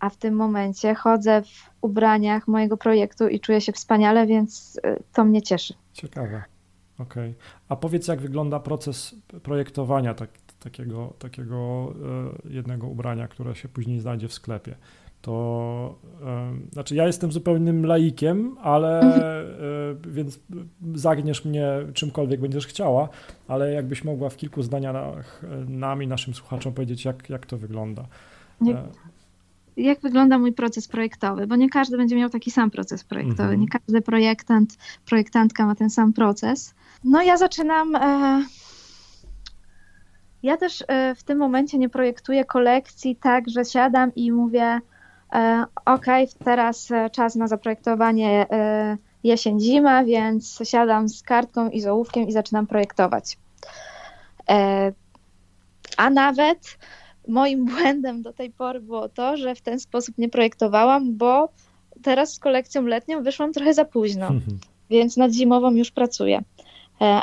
[0.00, 4.96] A w tym momencie chodzę w ubraniach mojego projektu i czuję się wspaniale, więc e,
[5.12, 5.74] to mnie cieszy.
[5.92, 6.42] Ciekawe.
[6.98, 7.30] Okej.
[7.30, 7.34] Okay.
[7.68, 11.92] A powiedz, jak wygląda proces projektowania tak, takiego, takiego
[12.44, 14.76] jednego ubrania, które się później znajdzie w sklepie?
[15.22, 15.98] To
[16.72, 19.00] znaczy ja jestem zupełnym laikiem, ale.
[19.00, 20.40] E, więc
[20.94, 23.08] zagniesz mnie czymkolwiek będziesz chciała,
[23.48, 28.04] ale jakbyś mogła w kilku zdaniach nam i naszym słuchaczom powiedzieć, jak, jak to wygląda.
[28.60, 28.88] Jak, e,
[29.76, 33.60] jak wygląda mój proces projektowy, bo nie każdy będzie miał taki sam proces projektowy, mhm.
[33.60, 36.74] nie każdy projektant, projektantka ma ten sam proces.
[37.04, 37.96] No ja zaczynam...
[37.96, 38.44] E...
[40.42, 40.84] Ja też
[41.16, 44.80] w tym momencie nie projektuję kolekcji tak, że siadam i mówię, E,
[45.84, 46.06] ok,
[46.44, 52.32] teraz e, czas na zaprojektowanie e, jesień-zima, więc siadam z kartką i z ołówkiem i
[52.32, 53.38] zaczynam projektować.
[55.96, 56.78] A nawet
[57.28, 61.48] moim błędem do tej pory było to, że w ten sposób nie projektowałam, bo
[62.02, 64.58] teraz z kolekcją letnią wyszłam trochę za późno, mhm.
[64.90, 66.42] więc nad zimową już pracuję.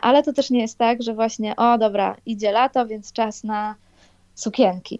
[0.02, 3.76] Ale to też nie jest tak, że właśnie, o dobra, idzie lato, więc czas na
[4.36, 5.00] sukienki.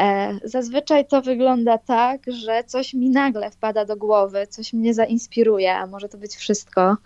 [0.00, 5.74] E, zazwyczaj to wygląda tak, że coś mi nagle wpada do głowy, coś mnie zainspiruje,
[5.74, 6.96] a może to być wszystko,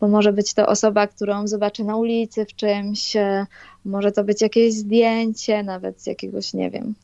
[0.00, 3.46] bo może być to osoba, którą zobaczę na ulicy w czymś, e,
[3.84, 6.94] może to być jakieś zdjęcie, nawet z jakiegoś, nie wiem,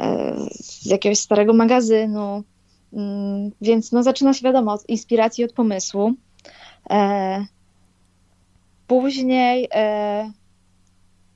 [0.00, 2.42] e, z jakiegoś starego magazynu.
[2.92, 6.14] Mm, więc no, zaczyna się wiadomo od inspiracji, od pomysłu.
[8.86, 9.68] Później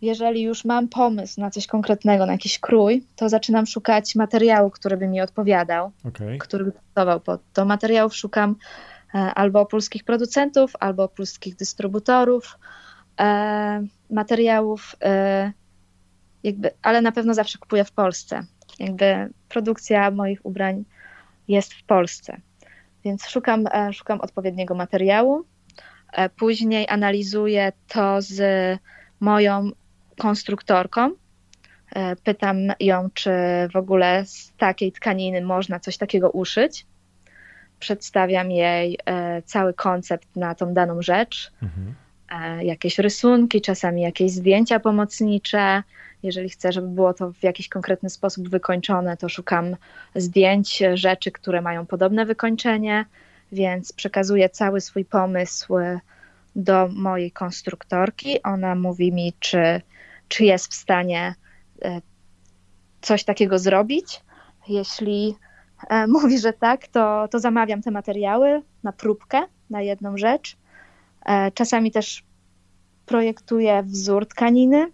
[0.05, 4.97] jeżeli już mam pomysł na coś konkretnego, na jakiś krój, to zaczynam szukać materiału, który
[4.97, 6.39] by mi odpowiadał, okay.
[6.39, 7.65] który by pasował pod to.
[7.65, 8.57] Materiałów szukam
[9.15, 12.59] e, albo polskich producentów, albo polskich dystrybutorów,
[13.21, 15.53] e, materiałów, e,
[16.43, 18.45] jakby, ale na pewno zawsze kupuję w Polsce.
[18.79, 20.85] Jakby produkcja moich ubrań
[21.49, 22.41] jest w Polsce.
[23.05, 25.45] Więc szukam, szukam odpowiedniego materiału.
[26.37, 28.41] Później analizuję to z
[29.21, 29.71] moją
[30.19, 31.11] konstruktorką,
[31.95, 33.31] E, pytam ją, czy
[33.73, 36.87] w ogóle z takiej tkaniny można coś takiego uszyć.
[37.79, 41.95] Przedstawiam jej e, cały koncept na tą daną rzecz, mhm.
[42.31, 45.83] E, jakieś rysunki, czasami jakieś zdjęcia pomocnicze.
[46.23, 49.77] Jeżeli chcę, żeby było to w jakiś konkretny sposób wykończone, to szukam
[50.15, 53.05] zdjęć, rzeczy, które mają podobne wykończenie,
[53.53, 55.75] więc przekazuję cały swój pomysł
[56.57, 58.43] do mojej konstruktorki.
[58.43, 59.81] Ona mówi mi, czy,
[60.29, 61.35] czy jest w stanie
[61.85, 62.01] E,
[63.01, 64.23] coś takiego zrobić.
[64.69, 65.37] Jeśli
[65.91, 70.57] e, mówi, że tak, to, to zamawiam te materiały na próbkę, na jedną rzecz.
[71.27, 72.25] E, czasami też
[73.07, 74.91] projektuję wzór tkaniny.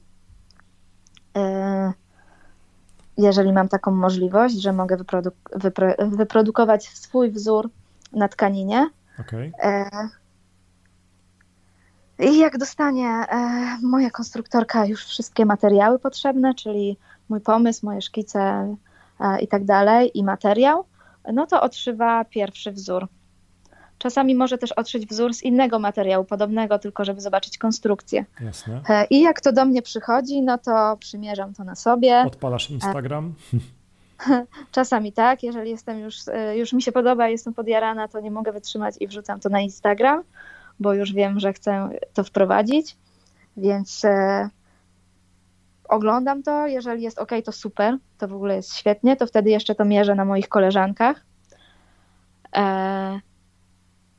[3.18, 7.70] Jeżeli mam taką możliwość, że mogę wyproduk- wypro- wyprodukować swój wzór
[8.12, 8.90] na tkaninie.
[9.20, 9.52] Okay.
[12.20, 16.96] I jak dostanie e, moja konstruktorka już wszystkie materiały potrzebne, czyli
[17.28, 18.40] mój pomysł, moje szkice
[19.20, 20.84] e, i tak dalej, i materiał,
[21.32, 23.08] no to odszywa pierwszy wzór.
[23.98, 28.24] Czasami może też otrzeć wzór z innego materiału, podobnego, tylko żeby zobaczyć konstrukcję.
[28.40, 28.80] Jasne.
[28.88, 32.24] E, I jak to do mnie przychodzi, no to przymierzam to na sobie.
[32.26, 33.34] Odpalasz Instagram?
[34.72, 36.16] Czasami tak, jeżeli jestem już,
[36.54, 40.22] już mi się podoba, jestem podjarana, to nie mogę wytrzymać i wrzucam to na Instagram
[40.80, 42.96] bo już wiem, że chcę to wprowadzić,
[43.56, 44.48] więc e,
[45.88, 46.66] oglądam to.
[46.66, 49.16] Jeżeli jest ok, to super, to w ogóle jest świetnie.
[49.16, 51.24] To wtedy jeszcze to mierzę na moich koleżankach.
[52.56, 53.20] E,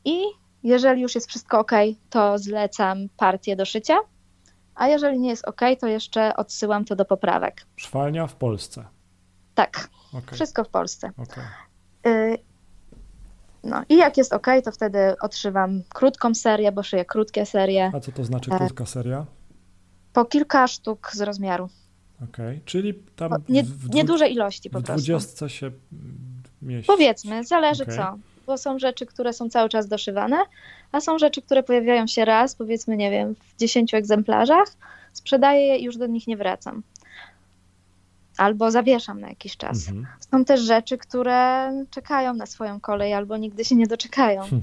[0.06, 0.22] I
[0.64, 1.72] jeżeli już jest wszystko ok,
[2.10, 3.98] to zlecam partię do szycia.
[4.76, 7.66] A jeżeli nie jest ok, to jeszcze odsyłam to do poprawek.
[7.76, 8.86] Szwalnia w Polsce.
[9.56, 10.36] Tak, okay.
[10.36, 11.12] wszystko w Polsce.
[11.18, 11.44] Okay.
[13.72, 17.92] No i jak jest ok, to wtedy odszywam krótką serię, bo szyję krótkie serie.
[17.96, 19.26] A co to znaczy krótka seria?
[20.14, 21.70] Po kilka sztuk z rozmiaru.
[22.16, 22.62] Okej, okay.
[22.66, 23.32] czyli tam.
[23.50, 25.02] Nie, w, nieduże ilości po w prostu.
[25.02, 25.72] W 20 się
[26.62, 26.88] mieści.
[26.88, 27.96] Powiedzmy, zależy okay.
[27.96, 28.18] co.
[28.48, 30.38] Bo są rzeczy, które są cały czas doszywane,
[30.92, 34.68] a są rzeczy, które pojawiają się raz, powiedzmy, nie wiem, w 10 egzemplarzach,
[35.14, 36.84] sprzedaję je i już do nich nie wracam
[38.42, 39.90] albo zawieszam na jakiś czas.
[39.90, 40.08] Mhm.
[40.32, 44.42] Są też rzeczy, które czekają na swoją kolej albo nigdy się nie doczekają.
[44.42, 44.62] Hmm.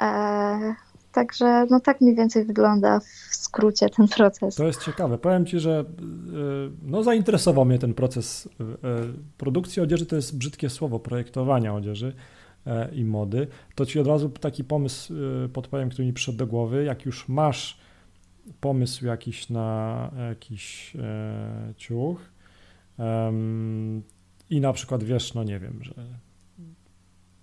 [0.00, 0.74] E,
[1.12, 4.54] także no tak mniej więcej wygląda w skrócie ten proces.
[4.54, 5.18] To jest ciekawe.
[5.18, 5.84] Powiem Ci, że e,
[6.82, 8.64] no, zainteresował mnie ten proces e,
[9.38, 10.06] produkcji odzieży.
[10.06, 12.14] To jest brzydkie słowo, projektowania odzieży
[12.66, 13.46] e, i mody.
[13.74, 15.14] To Ci od razu taki pomysł
[15.52, 16.84] podpowiem, który mi przyszedł do głowy.
[16.84, 17.78] Jak już masz
[18.60, 20.96] pomysł jakiś na jakiś
[21.76, 22.33] ciuch,
[24.50, 25.94] i na przykład wiesz, no nie wiem, że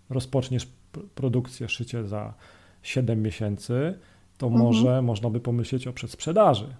[0.09, 0.67] rozpoczniesz
[1.15, 2.33] produkcję, szycie za
[2.81, 3.99] 7 miesięcy,
[4.37, 4.65] to mhm.
[4.65, 6.75] może można by pomyśleć o przedsprzedaży.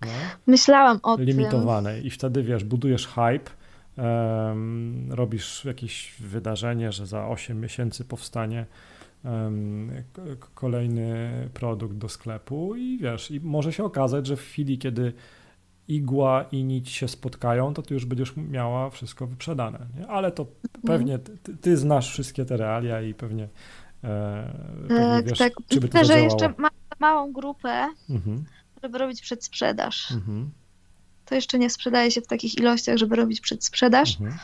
[0.00, 0.08] No?
[0.46, 1.96] Myślałam o limitowanej.
[1.96, 2.06] tym.
[2.06, 3.50] I wtedy wiesz, budujesz hype,
[3.96, 8.66] um, robisz jakieś wydarzenie, że za 8 miesięcy powstanie
[9.24, 9.90] um,
[10.54, 15.12] kolejny produkt do sklepu i wiesz, i może się okazać, że w chwili, kiedy
[15.90, 19.86] igła i nić się spotkają, to ty już będziesz miała wszystko wyprzedane.
[19.98, 20.06] Nie?
[20.06, 20.82] Ale to mhm.
[20.86, 23.48] pewnie ty, ty, znasz wszystkie te realia i pewnie,
[24.04, 24.52] e,
[24.88, 25.52] pewnie tak, wiesz, tak.
[25.68, 26.68] czy by to że jeszcze ma
[27.00, 28.44] małą grupę, mhm.
[28.82, 30.12] żeby robić przedsprzedaż.
[30.12, 30.50] Mhm.
[31.24, 34.20] To jeszcze nie sprzedaje się w takich ilościach, żeby robić przedsprzedaż.
[34.20, 34.38] Mhm.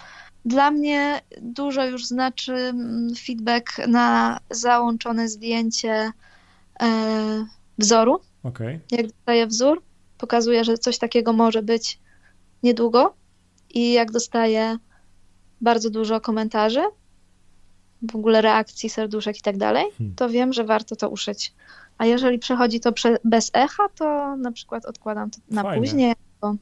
[0.44, 6.10] Dla mnie dużo już znaczy mm, feedback na załączone zdjęcie
[6.82, 7.46] e,
[7.78, 8.20] wzoru.
[8.42, 8.80] Okay.
[8.90, 9.82] Jak dostaję wzór,
[10.18, 12.00] pokazuje, że coś takiego może być
[12.62, 13.14] niedługo
[13.70, 14.78] i jak dostaję
[15.60, 16.82] bardzo dużo komentarzy,
[18.12, 20.16] w ogóle reakcji, serduszek i tak dalej, hmm.
[20.16, 21.54] to wiem, że warto to uszyć.
[21.98, 22.92] A jeżeli przechodzi to
[23.24, 25.78] bez echa, to na przykład odkładam to na Fajne.
[25.78, 26.58] później, albo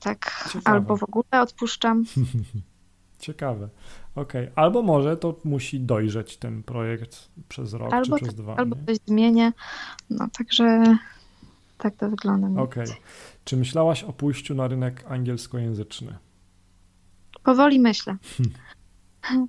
[0.00, 0.76] tak, Ciekawe.
[0.76, 2.04] albo w ogóle odpuszczam.
[3.18, 3.68] Ciekawe.
[4.14, 4.64] Okej, okay.
[4.64, 8.56] albo może to musi dojrzeć ten projekt przez rok albo czy przez dwa.
[8.56, 8.84] Albo nie?
[8.86, 9.52] coś zmienię.
[10.10, 10.96] No także
[11.78, 12.62] tak to wygląda.
[12.62, 12.84] Okej.
[12.84, 12.96] Okay.
[13.44, 16.18] Czy myślałaś o pójściu na rynek angielskojęzyczny?
[17.42, 18.16] Powoli myślę.
[19.22, 19.48] Hmm.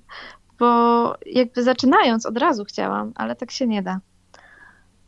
[0.58, 4.00] Bo jakby zaczynając od razu chciałam, ale tak się nie da.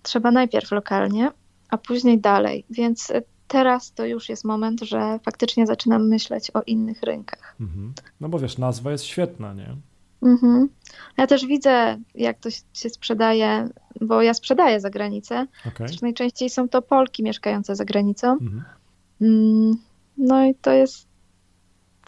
[0.02, 1.30] Trzeba najpierw lokalnie,
[1.68, 2.64] a później dalej.
[2.70, 3.12] Więc
[3.48, 7.56] teraz to już jest moment, że faktycznie zaczynam myśleć o innych rynkach.
[7.60, 7.92] Mhm.
[8.20, 9.76] No bo wiesz, nazwa jest świetna, nie?
[10.22, 10.68] Mhm.
[11.16, 13.68] Ja też widzę, jak to się sprzedaje,
[14.00, 15.46] bo ja sprzedaję za granicę.
[15.68, 15.88] Okay.
[16.02, 18.32] Najczęściej są to Polki mieszkające za granicą.
[18.32, 18.64] Mhm.
[19.20, 19.76] Mm,
[20.18, 21.08] no i to jest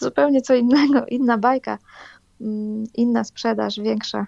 [0.00, 1.78] zupełnie co innego, inna bajka,
[2.40, 4.26] mm, inna sprzedaż, większa,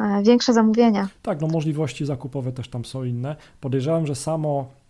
[0.00, 1.08] e, większe zamówienia.
[1.22, 3.36] Tak, no możliwości zakupowe też tam są inne.
[3.60, 4.81] Podejrzewam, że samo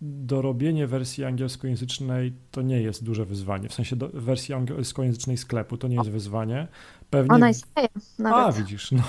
[0.00, 3.68] dorobienie wersji angielskojęzycznej to nie jest duże wyzwanie.
[3.68, 6.68] W sensie do, wersji angielskojęzycznej sklepu to nie jest wyzwanie.
[7.10, 7.34] Pewnie...
[7.34, 7.88] Ona istnieje
[8.18, 8.38] nawet.
[8.38, 9.02] A, widzisz, no.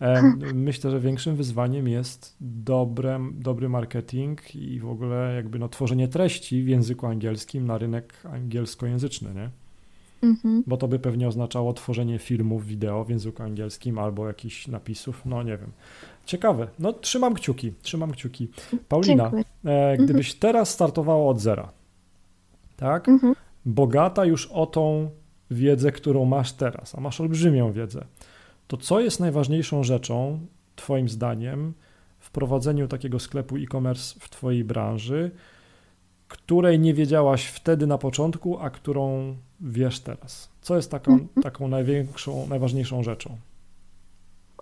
[0.00, 0.22] E,
[0.54, 6.62] myślę, że większym wyzwaniem jest dobre, dobry marketing i w ogóle jakby no, tworzenie treści
[6.62, 9.50] w języku angielskim na rynek angielskojęzyczny, nie?
[10.22, 10.62] Mhm.
[10.66, 15.42] Bo to by pewnie oznaczało tworzenie filmów, wideo w języku angielskim albo jakichś napisów, no
[15.42, 15.70] nie wiem.
[16.26, 16.68] Ciekawe.
[16.78, 18.48] No trzymam kciuki, trzymam kciuki.
[18.88, 19.30] Paulina,
[19.64, 20.40] e, gdybyś mhm.
[20.40, 21.72] teraz startowała od zera,
[22.76, 23.08] tak?
[23.08, 23.34] Mhm.
[23.66, 25.10] Bogata już o tą
[25.50, 28.04] wiedzę, którą masz teraz, a masz olbrzymią wiedzę,
[28.68, 30.40] to co jest najważniejszą rzeczą,
[30.76, 31.72] Twoim zdaniem,
[32.18, 35.30] w prowadzeniu takiego sklepu e-commerce w Twojej branży,
[36.28, 40.48] której nie wiedziałaś wtedy na początku, a którą wiesz teraz?
[40.60, 41.42] Co jest taką, mhm.
[41.42, 43.36] taką największą, najważniejszą rzeczą?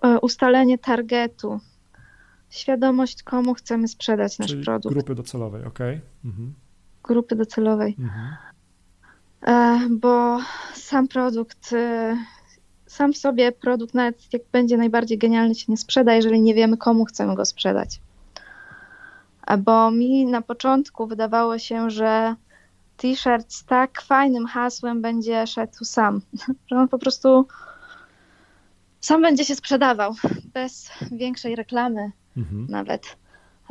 [0.03, 1.59] E, ustalenie targetu,
[2.49, 4.95] świadomość, komu chcemy sprzedać nasz Czyli produkt.
[4.95, 5.79] Grupy docelowej, ok.
[6.25, 6.53] Mhm.
[7.03, 7.95] Grupy docelowej.
[7.99, 8.35] Mhm.
[9.41, 10.39] E, bo
[10.73, 12.17] sam produkt, e,
[12.85, 16.77] sam w sobie produkt, nawet jak będzie najbardziej genialny, się nie sprzeda, jeżeli nie wiemy,
[16.77, 18.01] komu chcemy go sprzedać.
[19.59, 22.35] Bo mi na początku wydawało się, że
[22.97, 26.21] t-shirt z tak fajnym hasłem będzie szedł sam,
[26.67, 27.47] że on po prostu
[29.03, 30.15] sam będzie się sprzedawał,
[30.53, 32.67] bez większej reklamy mhm.
[32.69, 33.17] nawet.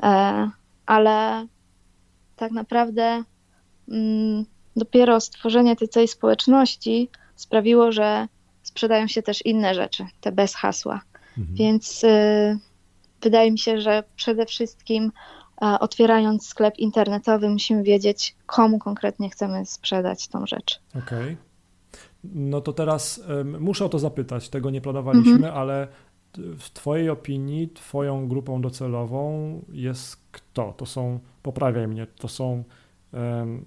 [0.02, 0.50] E,
[0.86, 1.46] ale
[2.36, 3.24] tak naprawdę
[3.88, 4.44] mm,
[4.76, 8.28] dopiero stworzenie tej całej społeczności sprawiło, że
[8.62, 11.00] sprzedają się też inne rzeczy, te bez hasła.
[11.38, 11.56] Mhm.
[11.56, 12.58] Więc y,
[13.22, 15.12] wydaje mi się, że przede wszystkim
[15.62, 20.80] e, otwierając sklep internetowy musimy wiedzieć, komu konkretnie chcemy sprzedać tą rzecz.
[20.90, 21.22] Okej.
[21.22, 21.51] Okay.
[22.24, 23.22] No to teraz
[23.60, 25.54] muszę o to zapytać, tego nie planowaliśmy, mhm.
[25.54, 25.88] ale
[26.38, 30.72] w Twojej opinii, Twoją grupą docelową jest kto?
[30.72, 32.64] To są, poprawiaj mnie, to są
[33.12, 33.64] um,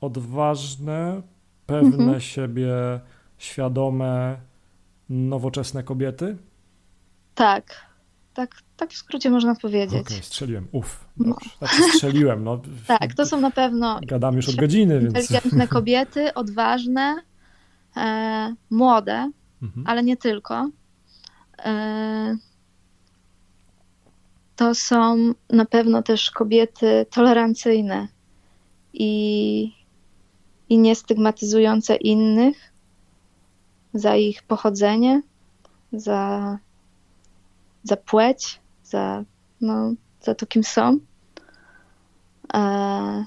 [0.00, 1.22] odważne,
[1.66, 2.20] pewne mhm.
[2.20, 3.00] siebie,
[3.38, 4.40] świadome,
[5.08, 6.36] nowoczesne kobiety?
[7.34, 7.86] Tak,
[8.34, 10.06] tak, tak w skrócie można powiedzieć.
[10.06, 11.36] Okay, strzeliłem, uff, no.
[11.58, 12.44] znaczy strzeliłem.
[12.44, 12.60] No.
[12.98, 15.14] tak, to są na pewno Gadam już od godziny, więc...
[15.14, 17.22] Inteligentne kobiety, odważne,
[17.96, 19.30] e, młode,
[19.62, 19.86] mhm.
[19.86, 20.70] ale nie tylko.
[21.58, 22.36] E,
[24.56, 28.08] to są na pewno też kobiety tolerancyjne
[28.92, 29.74] i,
[30.68, 32.72] i niestygmatyzujące innych
[33.94, 35.22] za ich pochodzenie,
[35.92, 36.58] za,
[37.82, 39.24] za płeć, za,
[39.60, 40.98] no, za to, kim są.
[42.54, 43.24] E,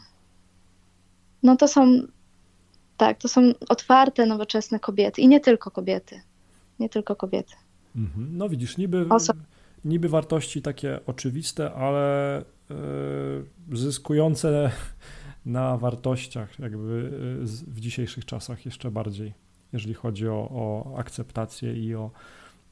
[1.43, 2.07] no to są
[2.98, 6.22] tak, to są otwarte, nowoczesne kobiety i nie tylko kobiety.
[6.80, 7.54] Nie tylko kobiety.
[7.96, 8.38] Mhm.
[8.38, 9.06] No widzisz, niby,
[9.86, 14.72] niby wartości takie oczywiste, ale yy, zyskujące
[15.46, 17.12] na wartościach jakby
[17.43, 19.34] e, w dzisiejszych czasach jeszcze bardziej,
[19.74, 22.12] jeżeli chodzi o, o akceptację i o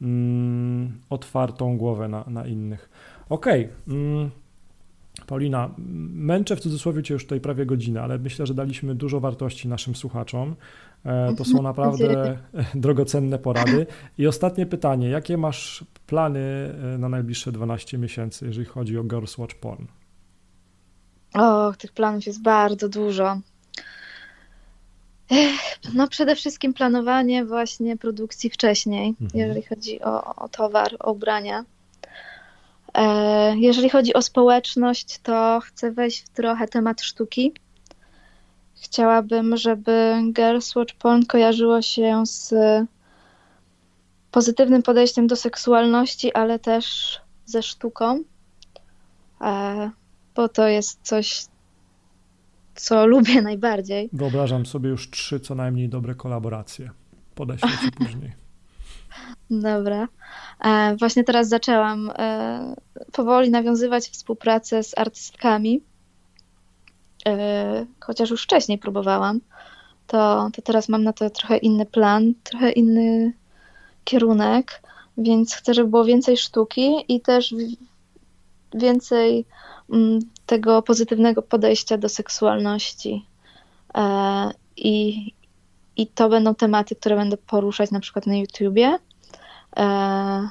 [0.02, 2.90] mm, otwartą głowę na, na innych.
[3.30, 3.66] Okej.
[3.66, 3.96] Okay.
[3.96, 4.30] Mm.
[5.28, 5.70] Paulina,
[6.14, 9.96] męczę w cudzysłowie Cię już tutaj prawie godzinę, ale myślę, że daliśmy dużo wartości naszym
[9.96, 10.56] słuchaczom.
[11.06, 12.38] E, to są naprawdę
[12.76, 13.86] drogocenne porady.
[14.18, 19.38] I ostatnie pytanie, jakie masz plany e, na najbliższe 12 miesięcy, jeżeli chodzi o Girls
[19.38, 19.86] Watch Porn?
[21.34, 23.40] O, tych planów jest bardzo dużo.
[25.94, 29.30] No przede wszystkim planowanie właśnie produkcji wcześniej, mhm.
[29.34, 31.66] jeżeli chodzi o, o towar, o ubrania.
[32.94, 37.54] E, jeżeli chodzi o społeczność, to chcę wejść w trochę temat sztuki.
[38.82, 42.54] Chciałabym, żeby Girls Watch Porn kojarzyło się z
[44.32, 48.24] pozytywnym podejściem do seksualności, ale też ze sztuką,
[49.42, 49.92] e,
[50.36, 51.46] bo to jest coś,
[52.76, 54.10] co lubię najbardziej.
[54.14, 56.90] Wyobrażam sobie już trzy co najmniej dobre kolaboracje.
[57.36, 58.43] Podeślę ci później.
[59.50, 60.08] Dobra.
[60.66, 62.76] E, właśnie teraz zaczęłam e,
[63.12, 65.82] powoli nawiązywać współpracę z artystkami,
[67.28, 69.42] e, chociaż już wcześniej próbowałam.
[70.08, 73.34] To, to teraz mam na to trochę inny plan, trochę inny
[74.04, 74.82] kierunek,
[75.18, 77.56] więc chcę, żeby było więcej sztuki i też
[78.74, 79.46] więcej
[79.90, 83.26] mm, tego pozytywnego podejścia do seksualności.
[84.78, 85.34] I,
[85.98, 89.00] I to będą tematy, które będę poruszać na przykład na YouTubie
[89.78, 90.50] E,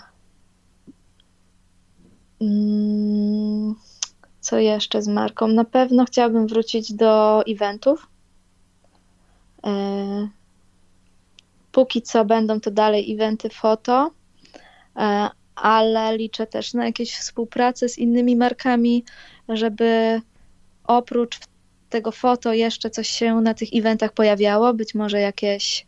[2.40, 3.74] mm,
[4.40, 5.48] co jeszcze z marką?
[5.48, 8.06] Na pewno chciałabym wrócić do eventów.
[9.66, 10.28] E,
[11.72, 14.10] póki co będą to dalej eventy foto,
[14.96, 19.04] e, ale liczę też na jakieś współpracę z innymi markami,
[19.48, 20.20] żeby
[20.84, 21.38] oprócz
[21.92, 25.86] tego foto jeszcze coś się na tych eventach pojawiało, być może jakieś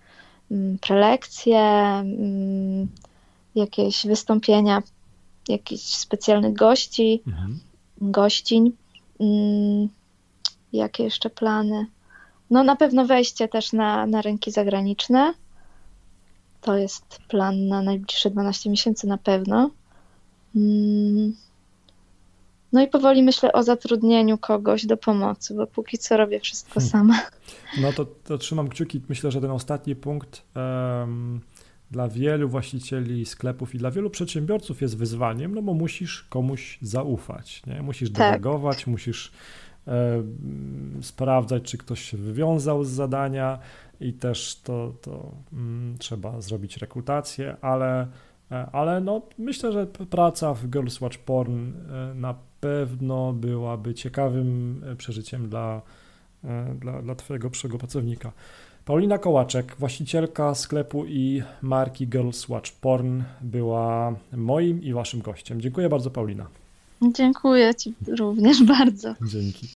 [0.51, 2.89] mm, prelekcje, mm,
[3.55, 4.83] jakieś wystąpienia
[5.49, 7.61] jakichś specjalnych gości, mhm.
[8.01, 8.73] gościń.
[9.21, 9.89] Mm,
[10.73, 11.87] jakie jeszcze plany?
[12.51, 15.35] No na pewno wejście też na, na rynki zagraniczne.
[16.61, 19.71] To jest plan na najbliższe 12 miesięcy na pewno.
[20.57, 21.37] Mm.
[22.75, 26.91] No i powoli myślę o zatrudnieniu kogoś do pomocy, bo póki co robię wszystko hmm.
[26.91, 27.21] sama.
[27.81, 29.01] No to, to, trzymam kciuki.
[29.09, 31.41] Myślę, że ten ostatni punkt um,
[31.91, 37.63] dla wielu właścicieli sklepów i dla wielu przedsiębiorców jest wyzwaniem, no bo musisz komuś zaufać,
[37.67, 37.83] nie?
[37.83, 38.19] Musisz tak.
[38.19, 39.33] delegować, musisz
[39.87, 40.23] e,
[41.03, 43.59] sprawdzać, czy ktoś się wywiązał z zadania
[44.01, 48.07] i też to, to mm, trzeba zrobić rekrutację, ale
[48.51, 52.35] E, ale no, myślę, że praca w Girls Watch Porn e, na
[52.65, 55.83] pewno byłaby ciekawym e, przeżyciem dla,
[56.81, 58.33] dla, dla Twojego przyszłego pracownika.
[58.85, 65.61] Paulina Kołaczek, właścicielka sklepu i marki Girls Watch Porn, była moim i Waszym gościem.
[65.61, 66.47] Dziękuję bardzo, Paulina.
[67.15, 69.15] Dziękuję Ci również bardzo.
[69.27, 69.69] Dzięki.